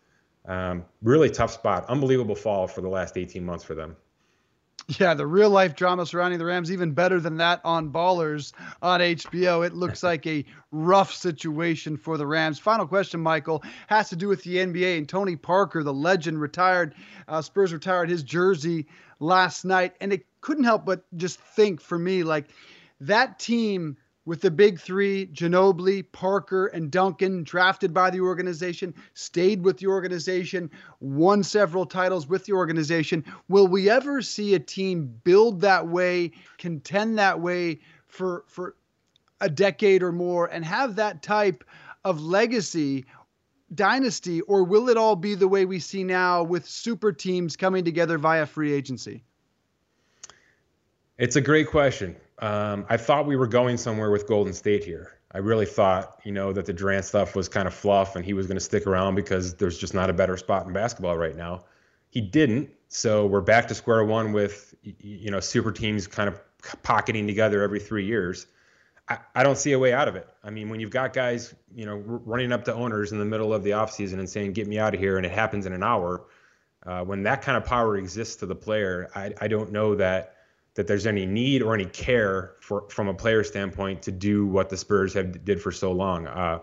[0.47, 1.85] Um, really tough spot.
[1.89, 3.97] Unbelievable fall for the last 18 months for them.
[4.89, 9.01] Yeah, the real life drama surrounding the Rams, even better than that on Ballers on
[9.01, 9.67] HBO.
[9.67, 12.61] It looks like a rough situation for the Rams.
[12.61, 16.95] Final question, Michael, has to do with the NBA and Tony Parker, the legend, retired.
[17.27, 18.87] Uh, Spurs retired his jersey
[19.19, 19.97] last night.
[20.01, 22.47] And it couldn't help but just think for me, like
[23.01, 23.97] that team
[24.27, 29.87] with the big three Ginobili, Parker, and Duncan, drafted by the organization, stayed with the
[29.87, 30.71] organization,
[31.01, 33.25] won several titles with the organization.
[33.49, 38.77] Will we ever see a team build that way, contend that way for for
[39.41, 41.65] a decade or more, and have that type
[42.05, 43.07] of legacy?
[43.75, 47.85] Dynasty, or will it all be the way we see now with super teams coming
[47.85, 49.25] together via free agency?
[51.19, 55.13] It's a great question um, I thought we were going somewhere with Golden State here.
[55.33, 58.33] I really thought, you know, that the Durant stuff was kind of fluff and he
[58.33, 61.37] was going to stick around because there's just not a better spot in basketball right
[61.37, 61.65] now.
[62.09, 62.71] He didn't.
[62.89, 66.41] So we're back to square one with, you know, super teams kind of
[66.83, 68.47] pocketing together every three years.
[69.09, 70.29] I, I don't see a way out of it.
[70.43, 73.53] I mean, when you've got guys, you know, running up to owners in the middle
[73.53, 75.83] of the offseason and saying, get me out of here, and it happens in an
[75.83, 76.25] hour,
[76.87, 80.36] uh, when that kind of power exists to the player, I, I don't know that
[80.77, 84.69] that there's any need or any care for from a player standpoint to do what
[84.69, 86.27] the Spurs have did for so long.
[86.27, 86.61] Uh,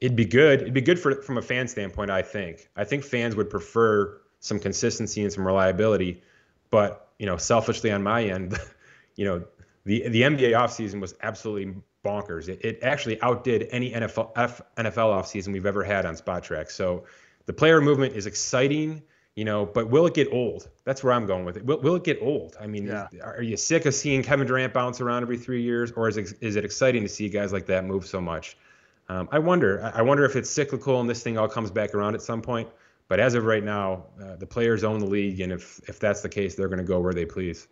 [0.00, 0.62] it'd be good.
[0.62, 2.10] It'd be good for from a fan standpoint.
[2.10, 2.68] I think.
[2.76, 6.22] I think fans would prefer some consistency and some reliability.
[6.70, 8.56] But you know, selfishly on my end,
[9.16, 9.44] you know,
[9.84, 12.48] the the NBA offseason was absolutely bonkers.
[12.48, 16.70] It, it actually outdid any NFL F, NFL offseason we've ever had on Spotrac.
[16.70, 17.04] So
[17.46, 19.02] the player movement is exciting
[19.38, 20.68] You know, but will it get old?
[20.84, 21.64] That's where I'm going with it.
[21.64, 22.56] Will, will it get old?
[22.60, 23.06] I mean, Yeah.
[23.12, 26.16] is- are you sick of seeing Kevin Durant bounce around every three years, or is
[26.16, 28.56] it, is it exciting to see guys like that move so much?
[29.08, 29.92] Um, I wonder.
[29.94, 32.68] I wonder if it's cyclical and this thing all comes back around at some point.
[33.06, 36.20] But as of right now, uh, the players own the league, and if if that's
[36.20, 37.68] the case, they're going to go where they please.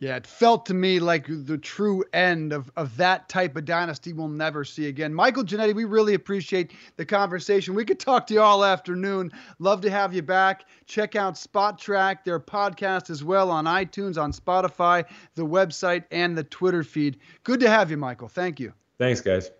[0.00, 4.14] Yeah, it felt to me like the true end of, of that type of dynasty
[4.14, 5.12] we'll never see again.
[5.12, 7.74] Michael Ginnitti, we really appreciate the conversation.
[7.74, 9.30] We could talk to you all afternoon.
[9.58, 10.64] Love to have you back.
[10.86, 16.44] Check out Spotrac, their podcast as well on iTunes, on Spotify, the website, and the
[16.44, 17.18] Twitter feed.
[17.44, 18.28] Good to have you, Michael.
[18.28, 18.72] Thank you.
[18.98, 19.50] Thanks, guys.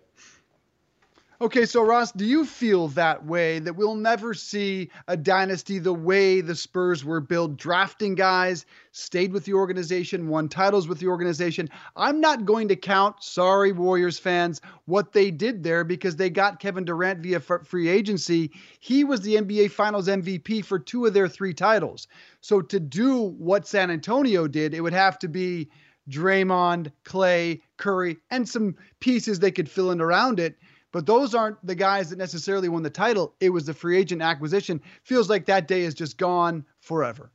[1.41, 5.91] Okay, so Ross, do you feel that way that we'll never see a dynasty the
[5.91, 11.07] way the Spurs were built, drafting guys, stayed with the organization, won titles with the
[11.07, 11.67] organization?
[11.95, 16.59] I'm not going to count, sorry, Warriors fans, what they did there because they got
[16.59, 18.51] Kevin Durant via free agency.
[18.79, 22.07] He was the NBA Finals MVP for two of their three titles.
[22.41, 25.71] So to do what San Antonio did, it would have to be
[26.07, 30.55] Draymond, Klay, Curry, and some pieces they could fill in around it
[30.91, 33.33] but those aren't the guys that necessarily won the title.
[33.39, 34.81] It was the free agent acquisition.
[35.03, 37.31] Feels like that day is just gone forever.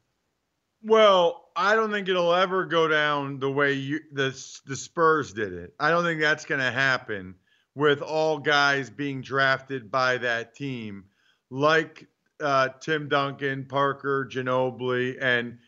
[0.82, 4.30] Well, I don't think it'll ever go down the way you the
[4.66, 5.74] the Spurs did it.
[5.80, 7.34] I don't think that's going to happen
[7.74, 11.04] with all guys being drafted by that team,
[11.50, 12.06] like
[12.40, 15.58] uh, Tim Duncan, Parker, Ginobili, and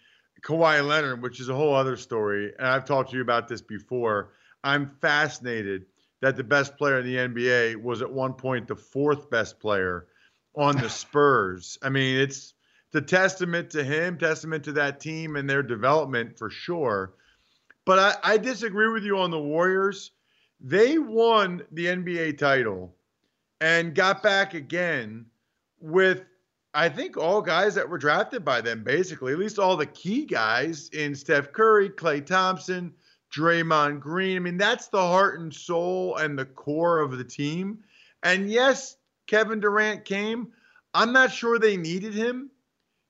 [0.43, 2.53] Kawhi Leonard, which is a whole other story.
[2.59, 4.33] And I've talked to you about this before.
[4.63, 5.87] I'm fascinated
[6.21, 10.07] that the best player in the NBA was at one point the fourth best player
[10.55, 11.79] on the Spurs.
[11.83, 12.55] I mean, it's
[12.93, 17.15] the testament to him, testament to that team and their development for sure.
[17.85, 20.13] But I, I disagree with you on the Warriors.
[20.61, 22.95] They won the NBA title
[23.61, 25.27] and got back again
[25.81, 26.25] with,
[26.75, 30.25] I think, all guys that were drafted by them, basically, at least all the key
[30.25, 32.93] guys in Steph Curry, Klay Thompson,
[33.35, 34.37] Draymond Green.
[34.37, 37.79] I mean, that's the heart and soul and the core of the team.
[38.23, 40.53] And yes, Kevin Durant came.
[40.95, 42.51] I'm not sure they needed him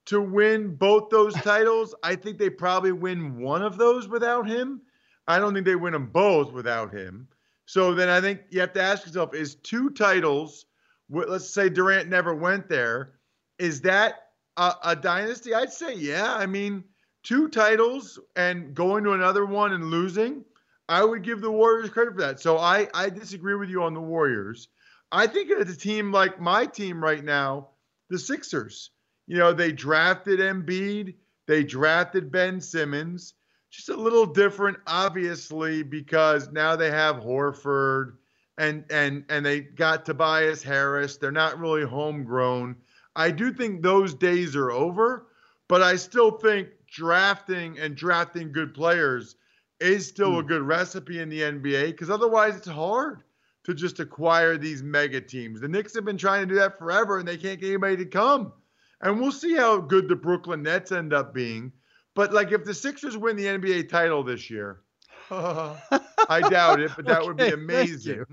[0.06, 1.94] to win both those titles.
[2.02, 4.80] I think they probably win one of those without him.
[5.26, 7.28] I don't think they win them both without him.
[7.66, 10.64] So then I think you have to ask yourself is two titles,
[11.10, 13.12] let's say Durant never went there,
[13.58, 15.54] is that a, a dynasty?
[15.54, 16.34] I'd say, yeah.
[16.34, 16.82] I mean,
[17.28, 20.42] two titles and going to another one and losing,
[20.88, 22.40] I would give the Warriors credit for that.
[22.40, 24.68] So I, I disagree with you on the Warriors.
[25.12, 27.68] I think it's a team like my team right now,
[28.08, 28.92] the Sixers.
[29.26, 31.16] You know, they drafted Embiid,
[31.46, 33.34] they drafted Ben Simmons.
[33.70, 38.14] Just a little different, obviously, because now they have Horford
[38.56, 41.18] and and and they got Tobias Harris.
[41.18, 42.76] They're not really homegrown.
[43.14, 45.26] I do think those days are over,
[45.68, 46.68] but I still think
[46.98, 49.36] drafting and drafting good players
[49.78, 53.22] is still a good recipe in the NBA because otherwise it's hard
[53.62, 55.60] to just acquire these mega teams.
[55.60, 58.04] The Knicks have been trying to do that forever and they can't get anybody to
[58.04, 58.52] come.
[59.00, 61.70] And we'll see how good the Brooklyn Nets end up being.
[62.16, 64.80] But like if the Sixers win the NBA title this year,
[65.30, 68.24] I doubt it, but that would be amazing.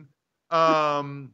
[0.50, 1.34] Um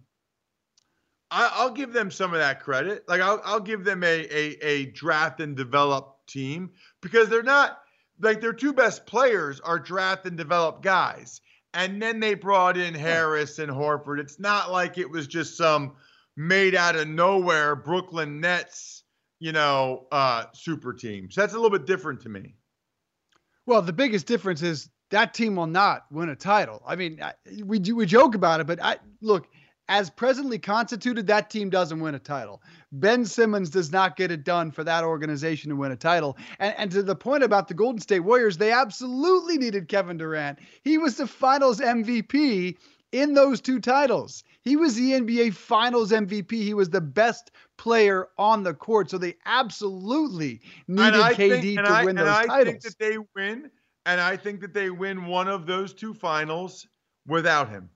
[1.34, 3.07] I, I'll give them some of that credit.
[3.07, 6.71] Like I'll, I'll give them a, a a draft and develop team
[7.02, 7.80] because they're not
[8.20, 11.41] like their two best players are draft and develop guys.
[11.74, 14.20] And then they brought in Harris and Horford.
[14.20, 15.93] It's not like it was just some
[16.36, 19.04] made out of nowhere Brooklyn Nets,
[19.39, 21.32] you know, uh, super team.
[21.32, 22.56] So that's a little bit different to me.
[23.66, 26.82] Well, the biggest difference is that team will not win a title.
[26.86, 29.47] I mean, I- we we joke about it, but I look
[29.92, 32.64] as presently constituted, that team doesn't win a title.
[32.94, 36.38] Ben Simmons does not get it done for that organization to win a title.
[36.60, 40.60] And, and to the point about the Golden State Warriors, they absolutely needed Kevin Durant.
[40.84, 42.78] He was the Finals MVP
[43.12, 44.46] in those two titles.
[44.62, 46.54] He was the NBA Finals MVP.
[46.54, 49.10] He was the best player on the court.
[49.10, 52.66] So they absolutely needed I KD think, and to I, win and those I titles.
[52.66, 53.70] think that they win,
[54.06, 56.88] and I think that they win one of those two finals
[57.28, 57.89] without him.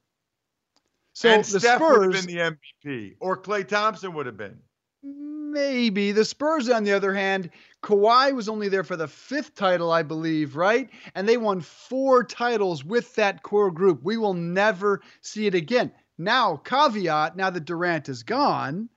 [1.15, 4.59] So and the Steph would have been the MVP, or Klay Thompson would have been.
[5.01, 6.11] maybe.
[6.11, 7.49] The Spurs, on the other hand,
[7.81, 10.89] Kawhi was only there for the fifth title, I believe, right?
[11.15, 14.03] And they won four titles with that core group.
[14.03, 15.93] We will never see it again.
[16.17, 18.89] Now, caveat, now that Durant is gone,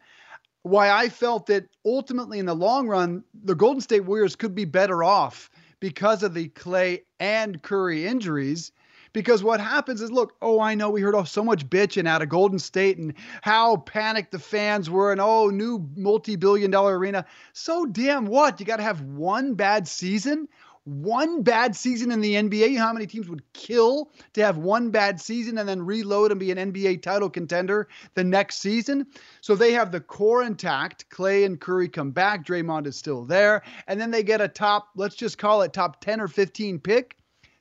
[0.63, 4.65] why I felt that ultimately in the long run, the Golden State Warriors could be
[4.65, 8.73] better off because of the Klay and Curry injuries.
[9.13, 12.23] Because what happens is, look, oh, I know we heard off so much bitching out
[12.23, 16.99] of Golden State and how panicked the fans were, and oh, new multi billion dollar
[16.99, 17.25] arena.
[17.53, 18.61] So damn what?
[18.61, 20.49] You got to have one bad season?
[20.89, 24.57] one bad season in the NBA, you know how many teams would kill to have
[24.57, 29.07] one bad season and then reload and be an NBA title contender the next season?
[29.43, 31.11] So they have the core intact.
[31.11, 32.47] Klay and Curry come back.
[32.47, 33.63] Draymond is still there.
[33.87, 37.18] And then they get a top, let's just call it top 10 or 15 pick.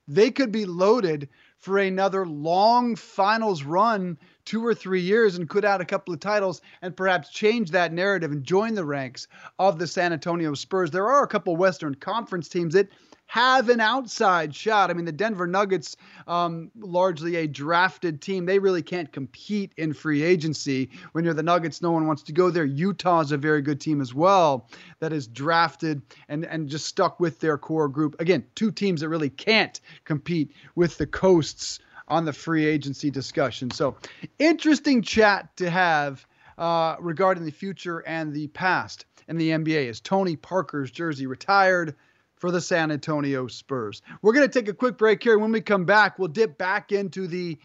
[0.08, 5.66] They could be loaded for another long finals run two or three years and could
[5.66, 9.28] add a couple of titles and perhaps change that narrative and join the ranks
[9.60, 10.92] of the San Antonio Spurs.
[10.92, 12.90] There are a couple Western Conference teams that
[13.28, 14.90] have an outside shot.
[14.90, 15.98] I mean, the Denver Nuggets,
[16.28, 20.90] um, largely a drafted team, they really can't compete in free agency.
[21.12, 22.66] When you're the Nuggets, no one wants to go there.
[22.66, 24.70] Utah's a very good team as well
[25.00, 28.16] that is drafted and, and just stuck with their core group.
[28.20, 33.70] Again, two teams that really can't compete with the coasts on the free agency discussion.
[33.70, 33.98] So,
[34.40, 36.26] interesting chat to have
[36.58, 39.88] uh, regarding the future and the past in the NBA.
[39.88, 41.96] Is Tony Parker's jersey retired?
[42.38, 44.02] For the San Antonio Spurs.
[44.22, 45.38] We're going to take a quick break here.
[45.38, 47.58] When we come back, we'll dip back into the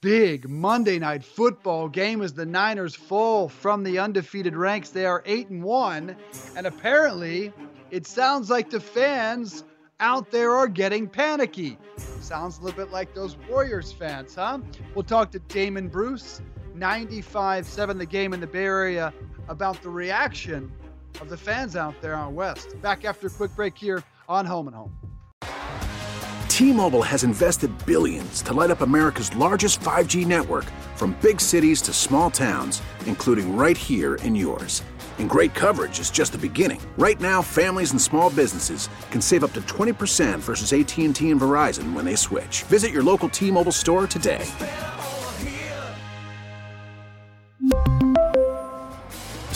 [0.00, 4.90] big Monday night football game as the Niners fall from the undefeated ranks.
[4.90, 6.16] They are 8 and 1,
[6.56, 7.52] and apparently
[7.90, 9.64] it sounds like the fans
[10.00, 11.78] out there are getting panicky.
[12.20, 14.58] Sounds a little bit like those Warriors fans, huh?
[14.94, 16.40] We'll talk to Damon Bruce,
[16.74, 19.12] 95 7 the game in the Bay Area,
[19.48, 20.70] about the reaction
[21.20, 22.80] of the fans out there on West.
[22.80, 24.92] Back after a quick break here on Home and Home.
[26.48, 30.64] T-Mobile has invested billions to light up America's largest 5G network
[30.96, 34.82] from big cities to small towns, including right here in yours.
[35.20, 36.80] And great coverage is just the beginning.
[36.96, 41.92] Right now, families and small businesses can save up to 20% versus AT&T and Verizon
[41.92, 42.64] when they switch.
[42.64, 44.44] Visit your local T-Mobile store today.